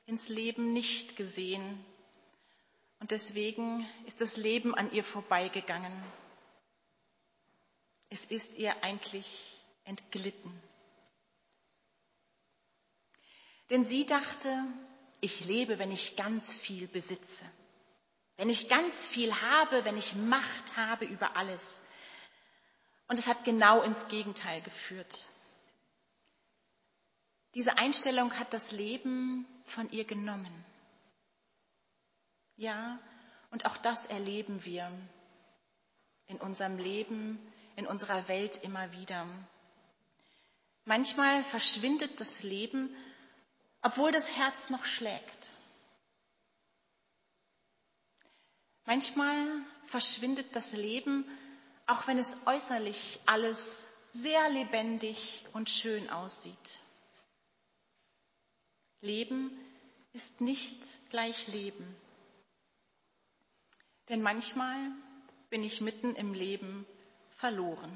ins 0.06 0.30
Leben 0.30 0.72
nicht 0.72 1.18
gesehen 1.18 1.86
und 3.00 3.12
deswegen 3.12 3.86
ist 4.06 4.22
das 4.22 4.38
Leben 4.38 4.74
an 4.74 4.90
ihr 4.94 5.04
vorbeigegangen. 5.04 5.92
Es 8.10 8.24
ist 8.24 8.56
ihr 8.56 8.82
eigentlich 8.82 9.60
entglitten. 9.84 10.58
Denn 13.70 13.84
sie 13.84 14.06
dachte, 14.06 14.66
ich 15.20 15.44
lebe, 15.44 15.80
wenn 15.80 15.92
ich 15.92 16.16
ganz 16.16 16.56
viel 16.56 16.88
besitze, 16.88 17.46
wenn 18.38 18.50
ich 18.50 18.70
ganz 18.70 19.06
viel 19.06 19.36
habe, 19.42 19.84
wenn 19.84 19.98
ich 19.98 20.16
Macht 20.16 20.78
habe 20.78 21.04
über 21.04 21.36
alles. 21.36 21.82
Und 23.10 23.20
es 23.20 23.28
hat 23.28 23.44
genau 23.44 23.82
ins 23.82 24.08
Gegenteil 24.08 24.62
geführt. 24.62 25.28
Diese 27.56 27.78
Einstellung 27.78 28.38
hat 28.38 28.54
das 28.54 28.72
Leben 28.72 29.48
von 29.66 29.90
ihr 29.92 30.06
genommen. 30.06 30.66
Ja, 32.56 33.00
und 33.52 33.66
auch 33.66 33.78
das 33.78 34.06
erleben 34.06 34.64
wir 34.66 34.92
in 36.28 36.38
unserem 36.38 36.78
Leben, 36.78 37.40
in 37.76 37.88
unserer 37.88 38.28
Welt 38.28 38.58
immer 38.64 38.92
wieder. 38.92 39.26
Manchmal 40.86 41.44
verschwindet 41.44 42.20
das 42.20 42.44
Leben, 42.44 42.96
obwohl 43.82 44.12
das 44.12 44.38
Herz 44.38 44.70
noch 44.70 44.86
schlägt. 44.86 45.54
Manchmal 48.86 49.36
verschwindet 49.86 50.56
das 50.56 50.74
Leben, 50.74 51.26
auch 51.86 52.08
wenn 52.08 52.18
es 52.18 52.46
äußerlich 52.46 53.20
alles 53.26 53.92
sehr 54.12 54.50
lebendig 54.50 55.46
und 55.54 55.70
schön 55.70 56.10
aussieht. 56.10 56.80
Leben 59.02 59.52
ist 60.14 60.42
nicht 60.42 61.10
gleich 61.10 61.48
Leben. 61.48 61.96
Denn 64.10 64.22
manchmal 64.22 64.76
bin 65.50 65.64
ich 65.64 65.82
mitten 65.82 66.16
im 66.16 66.34
Leben 66.34 66.86
verloren. 67.38 67.92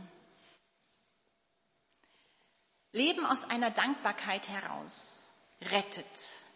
Leben 2.91 3.25
aus 3.25 3.49
einer 3.49 3.71
Dankbarkeit 3.71 4.47
heraus 4.49 5.31
rettet, 5.61 6.05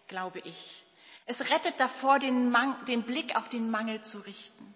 glaube 0.07 0.39
ich. 0.39 0.83
Es 1.25 1.49
rettet 1.49 1.79
davor, 1.79 2.19
den, 2.19 2.55
den 2.87 3.03
Blick 3.03 3.35
auf 3.35 3.49
den 3.49 3.69
Mangel 3.69 4.01
zu 4.01 4.19
richten. 4.19 4.75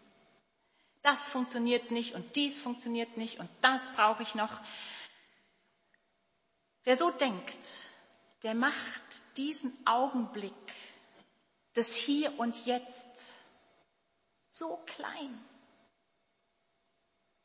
Das 1.02 1.30
funktioniert 1.30 1.92
nicht 1.92 2.14
und 2.14 2.36
dies 2.36 2.62
funktioniert 2.62 3.16
nicht 3.18 3.40
und 3.40 3.50
das 3.62 3.88
brauche 3.94 4.24
ich 4.24 4.36
noch. 4.36 4.60
Wer 6.84 6.98
so 6.98 7.12
denkt, 7.12 7.58
der 8.43 8.56
macht 8.56 9.38
diesen 9.38 9.71
Augenblick 9.86 10.54
des 11.75 11.95
Hier 11.95 12.38
und 12.39 12.65
Jetzt 12.65 13.45
so 14.49 14.77
klein. 14.88 15.45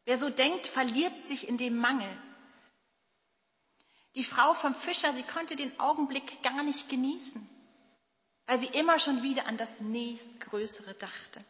Wer 0.04 0.18
so 0.18 0.30
denkt, 0.30 0.66
verliert 0.66 1.26
sich 1.26 1.48
in 1.48 1.59
dem 1.59 1.76
Mangel. 1.76 2.11
Die 4.14 4.24
Frau 4.24 4.54
vom 4.54 4.74
Fischer, 4.74 5.12
sie 5.12 5.22
konnte 5.22 5.56
den 5.56 5.78
Augenblick 5.78 6.42
gar 6.42 6.62
nicht 6.62 6.88
genießen, 6.88 7.46
weil 8.46 8.59
sie 8.59 8.66
immer 8.66 8.98
schon 8.98 9.22
wieder 9.22 9.46
an 9.46 9.59
das 9.59 9.80
nächstgrößere 9.80 10.94
dachte. 10.94 11.44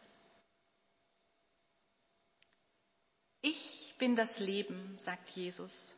Ich 3.43 3.95
bin 3.99 4.17
das 4.17 4.41
Leben, 4.41 4.99
sagt 4.99 5.31
Jesus. 5.31 5.95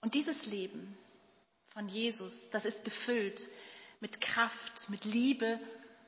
Und 0.00 0.14
dieses 0.14 0.46
Leben 0.46 0.98
von 1.78 1.88
Jesus, 1.88 2.50
das 2.50 2.64
ist 2.64 2.82
gefüllt 2.82 3.40
mit 4.00 4.20
Kraft, 4.20 4.90
mit 4.90 5.04
Liebe 5.04 5.60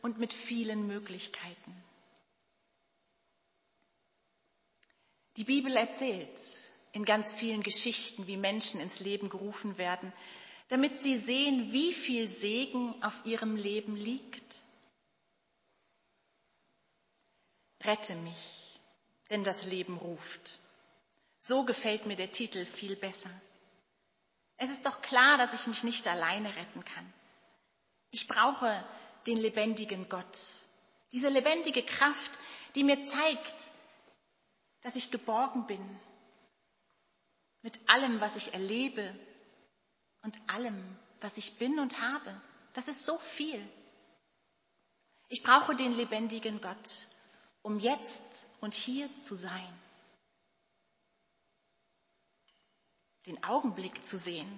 und 0.02 0.18
mit 0.18 0.32
vielen 0.32 0.88
Möglichkeiten. 0.88 1.84
Die 5.36 5.44
Bibel 5.44 5.76
erzählt 5.76 6.40
in 6.90 7.04
ganz 7.04 7.32
vielen 7.32 7.62
Geschichten, 7.62 8.26
wie 8.26 8.36
Menschen 8.36 8.80
ins 8.80 8.98
Leben 8.98 9.28
gerufen 9.28 9.78
werden, 9.78 10.12
damit 10.66 10.98
sie 10.98 11.16
sehen, 11.18 11.70
wie 11.70 11.94
viel 11.94 12.28
Segen 12.28 13.00
auf 13.04 13.24
ihrem 13.24 13.54
Leben 13.54 13.94
liegt. 13.94 14.64
Rette 17.84 18.16
mich, 18.16 18.80
denn 19.30 19.44
das 19.44 19.64
Leben 19.66 19.98
ruft. 19.98 20.58
So 21.38 21.64
gefällt 21.64 22.06
mir 22.06 22.16
der 22.16 22.32
Titel 22.32 22.66
viel 22.66 22.96
besser. 22.96 23.30
Es 24.62 24.68
ist 24.68 24.84
doch 24.84 25.00
klar, 25.00 25.38
dass 25.38 25.54
ich 25.54 25.66
mich 25.66 25.84
nicht 25.84 26.06
alleine 26.06 26.54
retten 26.54 26.84
kann. 26.84 27.12
Ich 28.10 28.28
brauche 28.28 28.84
den 29.26 29.38
lebendigen 29.38 30.06
Gott, 30.10 30.38
diese 31.12 31.30
lebendige 31.30 31.82
Kraft, 31.82 32.38
die 32.74 32.84
mir 32.84 33.02
zeigt, 33.02 33.70
dass 34.82 34.96
ich 34.96 35.10
geborgen 35.10 35.66
bin 35.66 36.00
mit 37.62 37.80
allem, 37.88 38.20
was 38.20 38.36
ich 38.36 38.52
erlebe 38.52 39.18
und 40.22 40.38
allem, 40.46 40.98
was 41.22 41.38
ich 41.38 41.56
bin 41.56 41.78
und 41.78 41.98
habe. 42.02 42.38
Das 42.74 42.86
ist 42.86 43.06
so 43.06 43.16
viel. 43.16 43.66
Ich 45.28 45.42
brauche 45.42 45.74
den 45.74 45.96
lebendigen 45.96 46.60
Gott, 46.60 47.06
um 47.62 47.78
jetzt 47.78 48.44
und 48.60 48.74
hier 48.74 49.08
zu 49.22 49.36
sein. 49.36 49.72
Den 53.30 53.44
Augenblick 53.44 54.04
zu 54.04 54.18
sehen. 54.18 54.48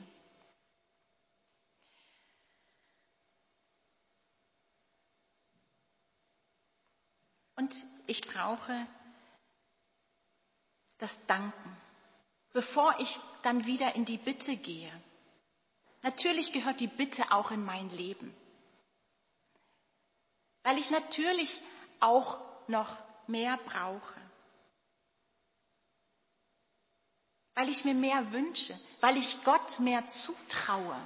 Und 7.57 7.77
ich 8.07 8.23
brauche 8.23 8.75
das 10.97 11.25
Danken, 11.27 11.77
bevor 12.55 12.99
ich 12.99 13.21
dann 13.43 13.67
wieder 13.67 13.95
in 13.95 14.07
die 14.07 14.17
Bitte 14.17 14.57
gehe. 14.57 14.91
Natürlich 16.01 16.53
gehört 16.53 16.81
die 16.81 16.87
Bitte 16.87 17.31
auch 17.31 17.51
in 17.51 17.63
mein 17.65 17.91
Leben, 17.91 18.35
weil 20.63 20.79
ich 20.79 20.91
natürlich 20.91 21.61
auch 22.01 22.41
noch 22.69 22.97
mehr 23.29 23.59
brauche. 23.59 24.32
Weil 27.55 27.69
ich 27.69 27.85
mir 27.85 27.95
mehr 27.95 28.33
wünsche, 28.33 28.79
weil 29.01 29.17
ich 29.17 29.45
Gott 29.45 29.81
mehr 29.81 30.07
zutraue. 30.07 30.97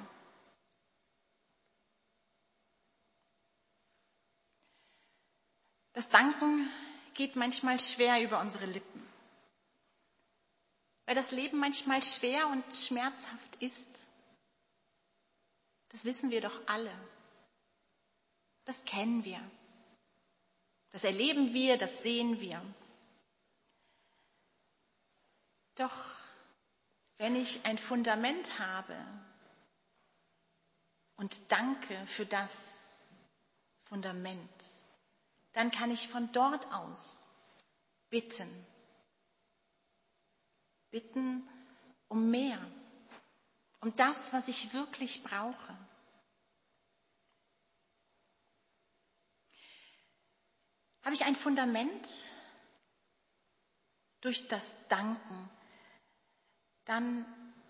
Das 5.92 6.09
Danken 6.11 6.70
geht 7.14 7.36
manchmal 7.36 7.80
schwer 7.80 8.22
über 8.22 8.40
unsere 8.40 8.66
Lippen, 8.66 9.09
weil 11.07 11.14
das 11.14 11.30
Leben 11.30 11.59
manchmal 11.59 12.03
schwer 12.03 12.49
und 12.49 12.64
schmerzhaft 12.74 13.57
ist. 13.62 14.11
Das 15.88 16.05
wissen 16.05 16.30
wir 16.30 16.42
doch 16.42 16.61
alle. 16.66 16.92
Das 18.66 18.84
kennen 18.84 19.24
wir. 19.24 19.40
Das 20.90 21.05
erleben 21.05 21.55
wir, 21.55 21.78
das 21.78 22.03
sehen 22.03 22.40
wir. 22.40 22.61
Doch 25.76 26.16
wenn 27.19 27.35
ich 27.37 27.64
ein 27.64 27.79
Fundament 27.79 28.59
habe 28.59 28.97
und 31.17 31.51
danke 31.51 31.95
für 32.07 32.27
das 32.27 32.95
Fundament, 33.85 34.51
dann 35.53 35.71
kann 35.71 35.91
ich 35.91 36.09
von 36.09 36.31
dort 36.33 36.67
aus 36.73 37.27
bitten. 38.11 38.49
Bitten 40.91 41.49
um 42.09 42.31
mehr, 42.31 42.59
um 43.81 43.95
das, 43.97 44.33
was 44.33 44.49
ich 44.49 44.73
wirklich 44.73 45.23
brauche. 45.23 45.79
Habe 51.03 51.14
ich 51.14 51.25
ein 51.25 51.37
Fundament 51.37 52.09
durch 54.21 54.49
das 54.49 54.89
Danken, 54.89 55.51
dann 56.87 57.26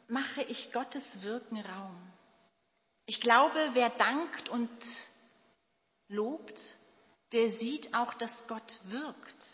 mache 0.09 0.43
ich 0.43 0.73
Gottes 0.73 1.23
Wirken 1.23 1.61
Raum. 1.61 2.13
Ich 3.07 3.21
glaube, 3.21 3.71
wer 3.73 3.91
dankt 3.91 4.49
und 4.49 4.71
lobt, 6.09 6.61
der 7.33 7.51
sieht 7.51 7.95
auch, 7.95 8.15
dass 8.15 8.47
Gott 8.47 8.79
wirkt. 8.85 9.47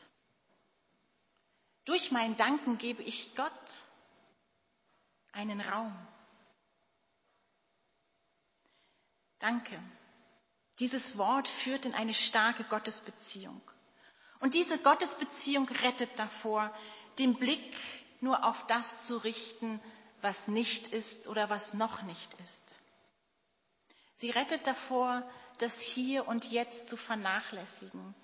Durch 1.84 2.10
mein 2.10 2.36
Danken 2.36 2.78
gebe 2.78 3.02
ich 3.02 3.34
Gott 3.34 3.52
einen 5.32 5.60
Raum. 5.60 5.94
Danke. 9.38 9.82
Dieses 10.78 11.18
Wort 11.18 11.48
führt 11.48 11.84
in 11.84 11.94
eine 11.94 12.14
starke 12.14 12.64
Gottesbeziehung. 12.64 13.60
Und 14.40 14.54
diese 14.54 14.78
Gottesbeziehung 14.78 15.68
rettet 15.68 16.10
davor, 16.18 16.72
den 17.18 17.34
Blick 17.34 17.76
nur 18.22 18.44
auf 18.44 18.66
das 18.66 19.06
zu 19.06 19.16
richten, 19.18 19.80
was 20.20 20.48
nicht 20.48 20.88
ist 20.88 21.28
oder 21.28 21.50
was 21.50 21.74
noch 21.74 22.02
nicht 22.02 22.32
ist. 22.34 22.80
Sie 24.16 24.30
rettet 24.30 24.66
davor, 24.66 25.28
das 25.58 25.80
Hier 25.80 26.28
und 26.28 26.50
Jetzt 26.50 26.86
zu 26.86 26.96
vernachlässigen, 26.96 28.14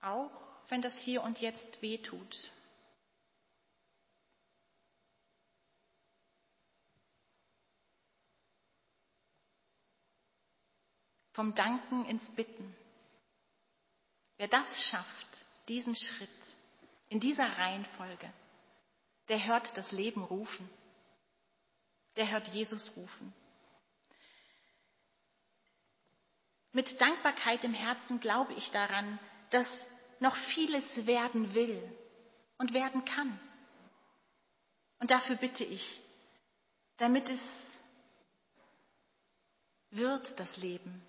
auch 0.00 0.30
wenn 0.68 0.82
das 0.82 0.98
Hier 0.98 1.22
und 1.22 1.40
Jetzt 1.40 1.82
weh 1.82 1.98
tut. 1.98 2.52
Vom 11.32 11.54
Danken 11.56 12.04
ins 12.04 12.30
Bitten. 12.30 12.76
Wer 14.36 14.46
das 14.46 14.84
schafft, 14.84 15.46
diesen 15.66 15.96
Schritt 15.96 16.30
in 17.08 17.18
dieser 17.18 17.58
Reihenfolge, 17.58 18.32
der 19.28 19.44
hört 19.46 19.76
das 19.76 19.92
Leben 19.92 20.22
rufen. 20.22 20.68
Der 22.16 22.30
hört 22.30 22.48
Jesus 22.48 22.96
rufen. 22.96 23.32
Mit 26.72 27.00
Dankbarkeit 27.00 27.64
im 27.64 27.74
Herzen 27.74 28.20
glaube 28.20 28.52
ich 28.54 28.70
daran, 28.70 29.18
dass 29.50 29.88
noch 30.20 30.34
vieles 30.34 31.06
werden 31.06 31.54
will 31.54 31.80
und 32.58 32.72
werden 32.72 33.04
kann. 33.04 33.38
Und 34.98 35.10
dafür 35.10 35.36
bitte 35.36 35.64
ich, 35.64 36.00
damit 36.96 37.28
es 37.30 37.78
wird 39.90 40.40
das 40.40 40.56
Leben 40.56 41.02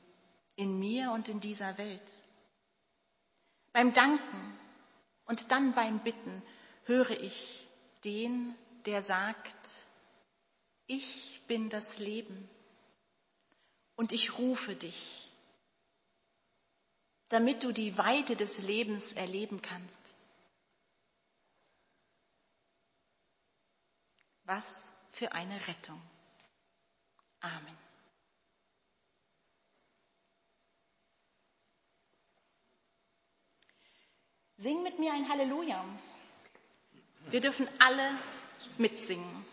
in 0.56 0.80
mir 0.80 1.12
und 1.12 1.30
in 1.30 1.40
dieser 1.40 1.78
Welt. 1.78 2.24
Beim 3.74 3.94
Danken 3.94 4.60
und 5.26 5.52
dann 5.52 5.74
beim 5.74 6.00
Bitten 6.04 6.44
höre 6.86 7.12
ich 7.12 7.65
den, 8.06 8.56
der 8.86 9.02
sagt, 9.02 9.88
ich 10.88 11.42
bin 11.48 11.70
das 11.70 11.98
Leben 11.98 12.48
und 13.96 14.12
ich 14.12 14.38
rufe 14.38 14.76
dich, 14.76 15.32
damit 17.30 17.64
du 17.64 17.72
die 17.72 17.98
Weite 17.98 18.36
des 18.36 18.60
Lebens 18.62 19.14
erleben 19.14 19.62
kannst. 19.62 20.14
Was 24.44 24.94
für 25.12 25.32
eine 25.32 25.68
Rettung. 25.68 26.00
Amen. 27.40 27.78
Sing 34.58 34.84
mit 34.84 35.00
mir 35.00 35.12
ein 35.12 35.28
Halleluja. 35.28 35.84
Wir 37.36 37.42
dürfen 37.42 37.68
alle 37.80 38.12
mitsingen. 38.78 39.46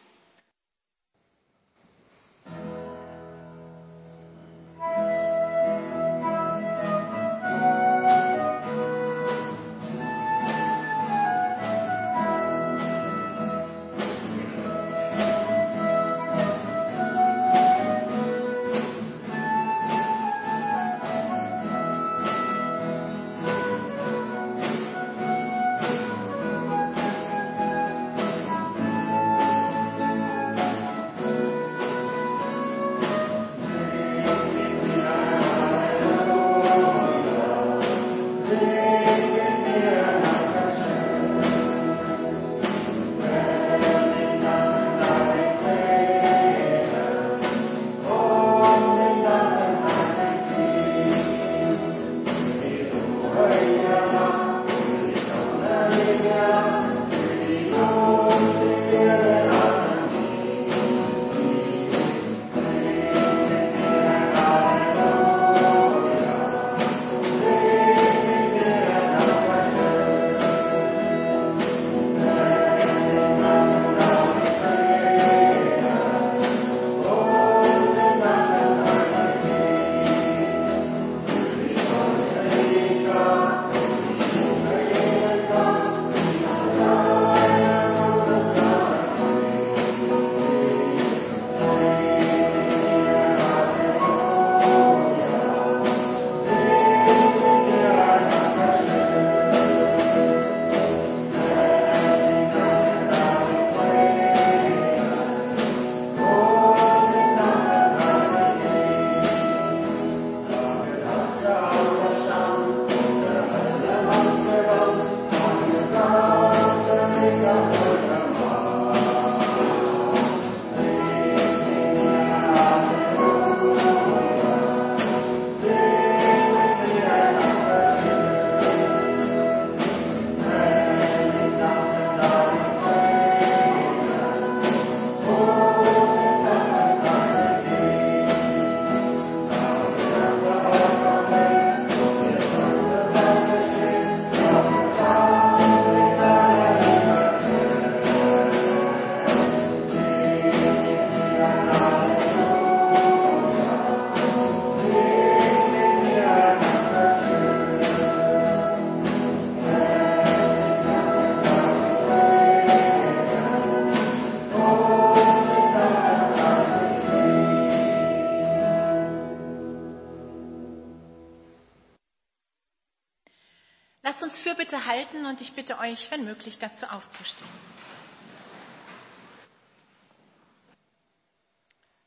Bitte 175.72 175.80
euch, 175.80 176.10
wenn 176.10 176.24
möglich, 176.24 176.58
dazu 176.58 176.86
aufzustehen. 176.86 177.48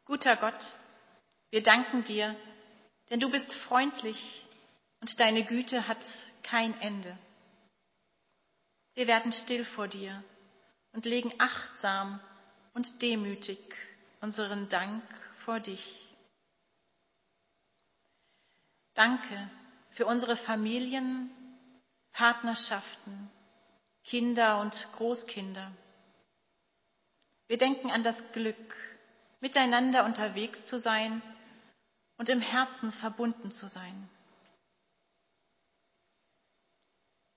Guter 0.06 0.36
Gott, 0.36 0.76
wir 1.50 1.64
danken 1.64 2.04
dir, 2.04 2.36
denn 3.10 3.20
du 3.20 3.30
bist 3.32 3.54
freundlich 3.56 4.46
und 5.02 5.20
deine 5.20 5.44
Güte 5.44 5.88
hat 5.88 6.06
kein 6.44 6.80
Ende. 6.82 7.18
Wir 8.94 9.08
werden 9.08 9.32
still 9.34 9.66
vor 9.66 9.88
dir 9.88 10.24
und 10.94 11.06
legen 11.06 11.34
achtsam 11.40 12.20
und 12.74 13.02
demütig 13.02 13.60
unseren 14.22 14.70
Dank 14.70 15.04
vor 15.44 15.60
dich. 15.60 16.08
Danke 18.94 19.50
für 19.90 20.06
unsere 20.06 20.38
Familien, 20.38 21.32
Partnerschaften, 22.12 23.30
Kinder 24.06 24.60
und 24.60 24.88
Großkinder. 24.94 25.72
Wir 27.48 27.58
denken 27.58 27.90
an 27.90 28.04
das 28.04 28.32
Glück, 28.34 28.76
miteinander 29.40 30.06
unterwegs 30.06 30.66
zu 30.66 30.80
sein 30.80 31.24
und 32.18 32.30
im 32.30 32.40
Herzen 32.40 32.92
verbunden 32.92 33.52
zu 33.52 33.68
sein. 33.68 34.10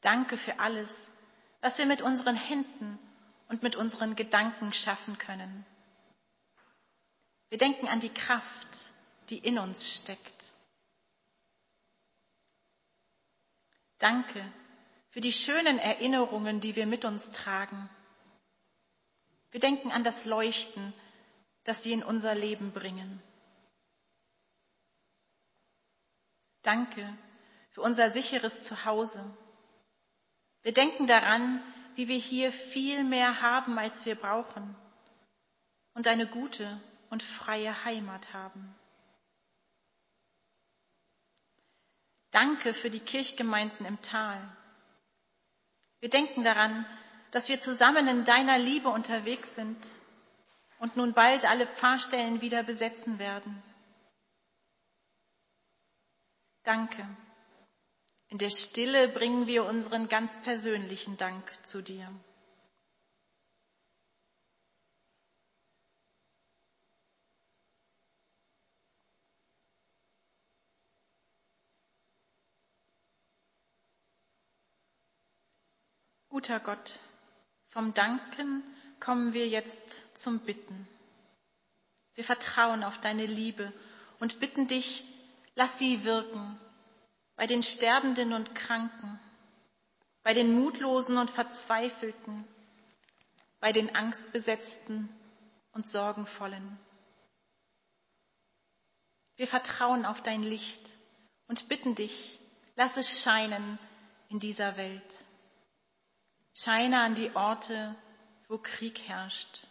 Danke 0.02 0.36
für 0.36 0.58
alles, 0.60 1.12
was 1.62 1.78
wir 1.78 1.86
mit 1.86 2.02
unseren 2.02 2.36
Händen 2.36 2.98
und 3.48 3.62
mit 3.62 3.74
unseren 3.74 4.14
Gedanken 4.14 4.72
schaffen 4.74 5.16
können. 5.16 5.64
Wir 7.48 7.56
denken 7.58 7.88
an 7.88 8.00
die 8.00 8.12
Kraft, 8.12 8.92
die 9.30 9.38
in 9.38 9.58
uns 9.58 9.90
steckt. 9.94 10.52
Danke 13.98 14.44
für 15.10 15.20
die 15.20 15.32
schönen 15.32 15.78
Erinnerungen, 15.78 16.60
die 16.60 16.76
wir 16.76 16.86
mit 16.86 17.04
uns 17.04 17.32
tragen. 17.32 17.88
Wir 19.50 19.60
denken 19.60 19.90
an 19.90 20.04
das 20.04 20.24
Leuchten, 20.24 20.92
das 21.64 21.82
sie 21.82 21.92
in 21.92 22.02
unser 22.02 22.34
Leben 22.34 22.72
bringen. 22.72 23.22
Danke 26.62 27.16
für 27.70 27.80
unser 27.80 28.10
sicheres 28.10 28.62
Zuhause. 28.62 29.24
Wir 30.62 30.72
denken 30.72 31.06
daran, 31.06 31.62
wie 31.94 32.08
wir 32.08 32.18
hier 32.18 32.52
viel 32.52 33.04
mehr 33.04 33.40
haben, 33.40 33.78
als 33.78 34.04
wir 34.04 34.14
brauchen 34.14 34.76
und 35.94 36.06
eine 36.06 36.26
gute 36.26 36.80
und 37.10 37.22
freie 37.22 37.84
Heimat 37.84 38.32
haben. 38.34 38.74
Danke 42.30 42.74
für 42.74 42.90
die 42.90 43.00
Kirchgemeinden 43.00 43.86
im 43.86 44.00
Tal. 44.02 44.38
Wir 46.00 46.10
denken 46.10 46.44
daran, 46.44 46.86
dass 47.30 47.48
wir 47.48 47.60
zusammen 47.60 48.06
in 48.08 48.24
deiner 48.24 48.58
Liebe 48.58 48.88
unterwegs 48.88 49.54
sind 49.54 49.76
und 50.78 50.96
nun 50.96 51.12
bald 51.12 51.44
alle 51.44 51.66
Pfarrstellen 51.66 52.40
wieder 52.40 52.62
besetzen 52.62 53.18
werden. 53.18 53.62
Danke. 56.62 57.06
In 58.28 58.38
der 58.38 58.50
Stille 58.50 59.08
bringen 59.08 59.46
wir 59.46 59.64
unseren 59.64 60.08
ganz 60.08 60.36
persönlichen 60.42 61.16
Dank 61.16 61.50
zu 61.64 61.82
dir. 61.82 62.08
Guter 76.38 76.60
Gott, 76.60 77.00
vom 77.66 77.94
Danken 77.94 78.62
kommen 79.00 79.32
wir 79.32 79.48
jetzt 79.48 80.16
zum 80.16 80.38
Bitten. 80.38 80.86
Wir 82.14 82.22
vertrauen 82.22 82.84
auf 82.84 83.00
deine 83.00 83.26
Liebe 83.26 83.72
und 84.20 84.38
bitten 84.38 84.68
dich, 84.68 85.02
lass 85.56 85.80
sie 85.80 86.04
wirken 86.04 86.56
bei 87.34 87.48
den 87.48 87.64
Sterbenden 87.64 88.32
und 88.34 88.54
Kranken, 88.54 89.18
bei 90.22 90.32
den 90.32 90.52
Mutlosen 90.54 91.18
und 91.18 91.28
Verzweifelten, 91.28 92.44
bei 93.58 93.72
den 93.72 93.96
Angstbesetzten 93.96 95.08
und 95.72 95.88
Sorgenvollen. 95.88 96.78
Wir 99.34 99.48
vertrauen 99.48 100.06
auf 100.06 100.22
dein 100.22 100.44
Licht 100.44 100.98
und 101.48 101.68
bitten 101.68 101.96
dich, 101.96 102.38
lass 102.76 102.96
es 102.96 103.24
scheinen 103.24 103.80
in 104.28 104.38
dieser 104.38 104.76
Welt. 104.76 105.24
Scheine 106.60 107.02
an 107.02 107.14
die 107.14 107.30
Orte, 107.36 107.94
wo 108.48 108.58
Krieg 108.58 109.02
herrscht. 109.06 109.68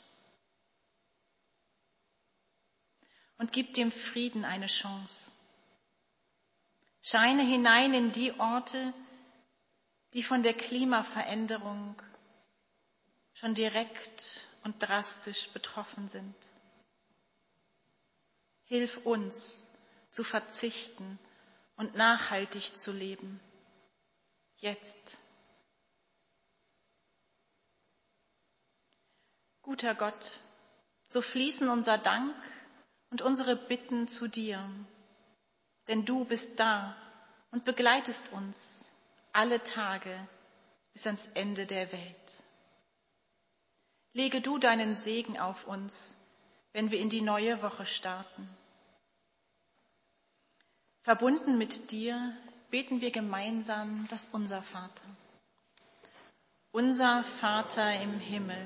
Und 3.38 3.52
gib 3.52 3.74
dem 3.74 3.92
Frieden 3.92 4.46
eine 4.46 4.68
Chance. 4.68 5.34
Scheine 7.02 7.44
hinein 7.44 7.94
in 7.94 8.14
die 8.14 8.32
Orte, 8.40 8.94
die 10.14 10.24
von 10.24 10.44
der 10.44 10.54
Klimaveränderung 10.54 12.02
schon 13.34 13.54
direkt 13.54 14.48
und 14.64 14.82
drastisch 14.82 15.50
betroffen 15.50 16.08
sind. 16.08 16.36
Hilf 18.64 19.06
uns 19.06 19.70
zu 20.10 20.24
verzichten 20.24 21.20
und 21.76 21.96
nachhaltig 21.96 22.78
zu 22.78 22.94
leben. 22.94 23.42
Jetzt. 24.56 25.18
Guter 29.68 29.96
Gott, 29.96 30.40
so 31.10 31.22
fließen 31.22 31.68
unser 31.68 31.98
Dank 31.98 32.34
und 33.10 33.22
unsere 33.22 33.58
Bitten 33.58 34.08
zu 34.08 34.30
dir, 34.30 34.66
denn 35.90 36.06
du 36.06 36.24
bist 36.24 36.58
da 36.62 36.96
und 37.52 37.66
begleitest 37.66 38.32
uns 38.32 38.90
alle 39.34 39.62
Tage 39.62 40.18
bis 40.94 41.06
ans 41.06 41.28
Ende 41.34 41.66
der 41.66 41.92
Welt. 41.92 42.44
Lege 44.14 44.40
du 44.40 44.58
deinen 44.58 44.96
Segen 44.96 45.38
auf 45.38 45.68
uns, 45.68 46.16
wenn 46.72 46.90
wir 46.90 47.02
in 47.02 47.10
die 47.10 47.20
neue 47.22 47.62
Woche 47.62 47.86
starten. 47.86 48.48
Verbunden 51.02 51.58
mit 51.58 51.92
dir 51.92 52.34
beten 52.70 53.02
wir 53.02 53.12
gemeinsam 53.12 54.08
das 54.08 54.30
Unser 54.30 54.62
Vater. 54.62 55.04
Unser 56.72 57.22
Vater 57.26 58.00
im 58.00 58.18
Himmel 58.22 58.66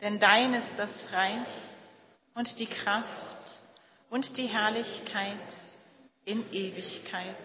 Denn 0.00 0.18
dein 0.18 0.54
ist 0.54 0.78
das 0.78 1.12
Reich 1.12 1.48
und 2.34 2.58
die 2.58 2.66
Kraft 2.66 3.60
und 4.08 4.36
die 4.38 4.46
Herrlichkeit 4.46 5.56
in 6.24 6.50
Ewigkeit. 6.52 7.36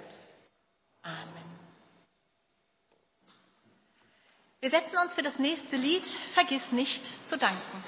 Amen. 1.01 1.55
Wir 4.61 4.69
setzen 4.69 4.97
uns 4.97 5.13
für 5.13 5.21
das 5.21 5.37
nächste 5.37 5.75
Lied 5.75 6.05
Vergiss 6.33 6.71
nicht 6.71 7.25
zu 7.25 7.37
danken. 7.37 7.83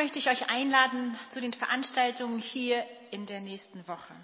Möchte 0.00 0.18
ich 0.18 0.30
euch 0.30 0.48
einladen 0.48 1.14
zu 1.28 1.42
den 1.42 1.52
Veranstaltungen 1.52 2.38
hier 2.38 2.86
in 3.10 3.26
der 3.26 3.42
nächsten 3.42 3.86
Woche. 3.86 4.14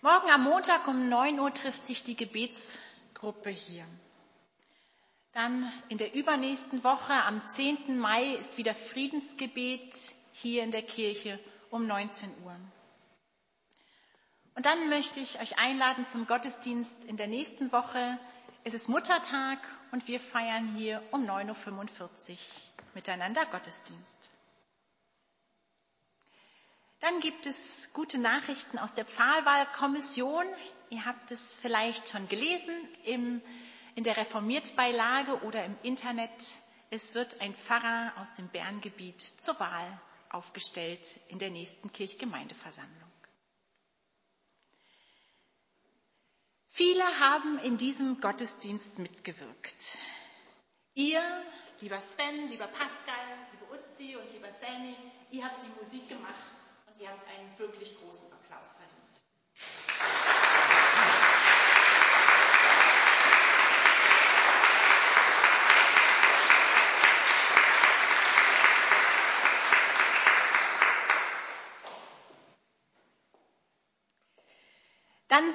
Morgen 0.00 0.30
am 0.30 0.44
Montag 0.44 0.86
um 0.86 1.08
9 1.08 1.40
Uhr 1.40 1.52
trifft 1.52 1.84
sich 1.84 2.04
die 2.04 2.14
Gebetsgruppe 2.14 3.50
hier. 3.50 3.84
Dann 5.32 5.68
in 5.88 5.98
der 5.98 6.14
übernächsten 6.14 6.84
Woche 6.84 7.14
am 7.24 7.48
10. 7.48 7.98
Mai 7.98 8.26
ist 8.34 8.58
wieder 8.58 8.76
Friedensgebet 8.76 10.14
hier 10.34 10.62
in 10.62 10.70
der 10.70 10.82
Kirche 10.82 11.40
um 11.70 11.88
19 11.88 12.30
Uhr. 12.44 12.54
Und 14.54 14.66
dann 14.66 14.88
möchte 14.88 15.18
ich 15.18 15.40
euch 15.40 15.58
einladen 15.58 16.06
zum 16.06 16.28
Gottesdienst 16.28 17.06
in 17.06 17.16
der 17.16 17.26
nächsten 17.26 17.72
Woche. 17.72 18.20
Es 18.62 18.72
ist 18.72 18.88
Muttertag 18.88 19.58
und 19.90 20.06
wir 20.06 20.20
feiern 20.20 20.76
hier 20.76 21.02
um 21.10 21.28
9.45 21.28 22.30
Uhr 22.30 22.38
miteinander 22.98 23.46
Gottesdienst. 23.46 24.32
Dann 26.98 27.20
gibt 27.20 27.46
es 27.46 27.92
gute 27.92 28.18
Nachrichten 28.18 28.76
aus 28.76 28.92
der 28.92 29.04
Pfahlwahlkommission. 29.04 30.44
Ihr 30.90 31.04
habt 31.04 31.30
es 31.30 31.54
vielleicht 31.54 32.08
schon 32.08 32.28
gelesen 32.28 32.74
im, 33.04 33.40
in 33.94 34.02
der 34.02 34.16
Reformiertbeilage 34.16 35.44
oder 35.44 35.64
im 35.64 35.76
Internet. 35.84 36.30
Es 36.90 37.14
wird 37.14 37.40
ein 37.40 37.54
Pfarrer 37.54 38.12
aus 38.18 38.32
dem 38.32 38.48
Berngebiet 38.48 39.20
zur 39.20 39.60
Wahl 39.60 40.00
aufgestellt 40.30 41.20
in 41.28 41.38
der 41.38 41.50
nächsten 41.50 41.92
Kirchgemeindeversammlung. 41.92 43.12
Viele 46.66 47.04
haben 47.20 47.60
in 47.60 47.76
diesem 47.76 48.20
Gottesdienst 48.20 48.98
mitgewirkt. 48.98 49.98
Ihr, 50.94 51.22
lieber 51.80 52.00
Sven, 52.00 52.48
lieber 52.48 52.66
Pascal, 52.66 53.14
liebe 53.52 53.72
Uzi 53.72 54.16
und 54.16 54.32
lieber 54.32 54.50
Sammy, 54.50 54.96
ihr 55.30 55.44
habt 55.44 55.62
die 55.62 55.70
Musik 55.78 56.08
gemacht 56.08 56.34
und 56.86 57.00
ihr 57.00 57.08
habt 57.08 57.24
einen 57.28 57.58
wirklich 57.58 57.96
großen 58.00 58.32
Applaus 58.32 58.72
verdient. 58.72 58.98
Dann 75.28 75.52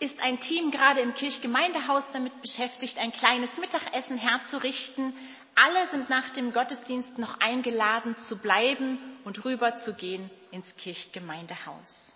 ist 0.00 0.22
ein 0.22 0.40
Team 0.40 0.70
gerade 0.70 1.00
im 1.00 1.14
Kirchgemeindehaus 1.14 2.10
damit 2.10 2.40
beschäftigt, 2.40 2.98
ein 2.98 3.12
kleines 3.12 3.58
Mittagessen 3.58 4.16
herzurichten. 4.16 5.14
Alle 5.54 5.86
sind 5.88 6.08
nach 6.08 6.30
dem 6.30 6.52
Gottesdienst 6.52 7.18
noch 7.18 7.38
eingeladen 7.40 8.16
zu 8.16 8.38
bleiben 8.38 8.98
und 9.24 9.44
rüberzugehen 9.44 10.30
ins 10.50 10.76
Kirchgemeindehaus. 10.76 12.14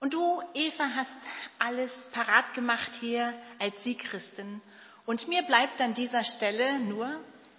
Und 0.00 0.12
du, 0.12 0.42
Eva, 0.52 0.90
hast 0.94 1.16
alles 1.58 2.10
parat 2.12 2.52
gemacht 2.52 2.90
hier 3.00 3.32
als 3.58 3.82
Siegchristin. 3.82 4.60
Und 5.06 5.28
mir 5.28 5.42
bleibt 5.42 5.80
an 5.80 5.94
dieser 5.94 6.24
Stelle 6.24 6.78
nur 6.80 7.06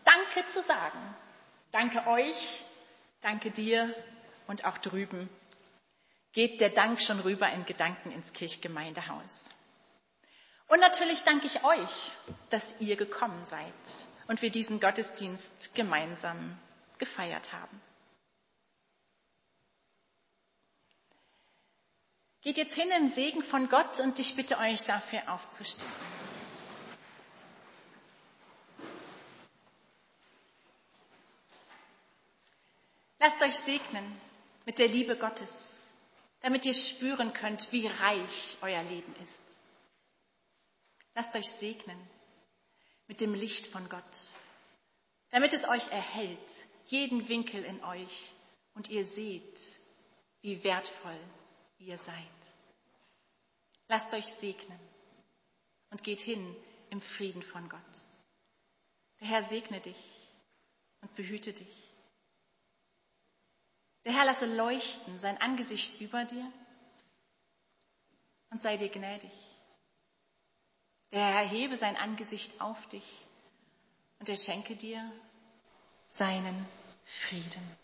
Danke 0.05 0.47
zu 0.47 0.61
sagen. 0.61 0.99
Danke 1.71 2.05
euch, 2.07 2.63
danke 3.21 3.49
dir 3.49 3.93
und 4.45 4.65
auch 4.65 4.77
drüben 4.77 5.27
geht 6.33 6.61
der 6.61 6.69
Dank 6.69 7.01
schon 7.01 7.19
rüber 7.19 7.49
in 7.49 7.65
Gedanken 7.65 8.11
ins 8.11 8.33
Kirchgemeindehaus. 8.33 9.49
Und 10.67 10.79
natürlich 10.81 11.23
danke 11.23 11.47
ich 11.47 11.63
euch, 11.63 12.11
dass 12.49 12.81
ihr 12.81 12.95
gekommen 12.97 13.45
seid 13.45 13.73
und 14.27 14.41
wir 14.41 14.49
diesen 14.51 14.79
Gottesdienst 14.79 15.73
gemeinsam 15.75 16.57
gefeiert 16.97 17.53
haben. 17.53 17.81
Geht 22.41 22.57
jetzt 22.57 22.75
hin 22.75 22.89
im 22.91 23.07
Segen 23.07 23.41
von 23.41 23.67
Gott 23.69 23.99
und 23.99 24.19
ich 24.19 24.35
bitte 24.35 24.57
euch 24.59 24.83
dafür 24.85 25.21
aufzustehen. 25.33 25.91
Lasst 33.19 33.41
euch 33.41 33.55
segnen 33.55 34.21
mit 34.65 34.79
der 34.79 34.87
Liebe 34.87 35.17
Gottes 35.17 35.76
damit 36.41 36.65
ihr 36.65 36.73
spüren 36.73 37.33
könnt, 37.33 37.71
wie 37.71 37.87
reich 37.87 38.57
euer 38.61 38.83
Leben 38.83 39.15
ist. 39.23 39.41
Lasst 41.15 41.35
euch 41.35 41.49
segnen 41.49 41.99
mit 43.07 43.21
dem 43.21 43.33
Licht 43.33 43.67
von 43.67 43.87
Gott, 43.89 44.03
damit 45.29 45.53
es 45.53 45.67
euch 45.67 45.87
erhält, 45.91 46.65
jeden 46.85 47.27
Winkel 47.27 47.63
in 47.63 47.83
euch 47.83 48.31
und 48.75 48.89
ihr 48.89 49.05
seht, 49.05 49.79
wie 50.41 50.63
wertvoll 50.63 51.19
ihr 51.79 51.97
seid. 51.97 52.15
Lasst 53.87 54.13
euch 54.13 54.27
segnen 54.27 54.79
und 55.89 56.03
geht 56.03 56.21
hin 56.21 56.55
im 56.89 57.01
Frieden 57.01 57.41
von 57.41 57.67
Gott. 57.69 57.81
Der 59.19 59.27
Herr 59.27 59.43
segne 59.43 59.79
dich 59.79 60.27
und 61.01 61.13
behüte 61.15 61.53
dich. 61.53 61.89
Der 64.07 64.15
Herr 64.15 64.23
lasse 64.23 64.45
leuchten 64.45 65.19
sein 65.19 65.35
Angesicht 65.41 65.99
über 65.99 66.23
dir 66.23 66.49
und 68.51 68.61
sei 68.61 68.77
dir 68.77 68.87
gnädig. 68.87 69.33
Der 71.11 71.25
Herr 71.25 71.45
hebe 71.45 71.75
sein 71.75 71.97
Angesicht 71.97 72.61
auf 72.61 72.87
dich 72.87 73.27
und 74.19 74.29
er 74.29 74.37
schenke 74.37 74.77
dir 74.77 75.11
seinen 76.07 76.65
Frieden. 77.03 77.77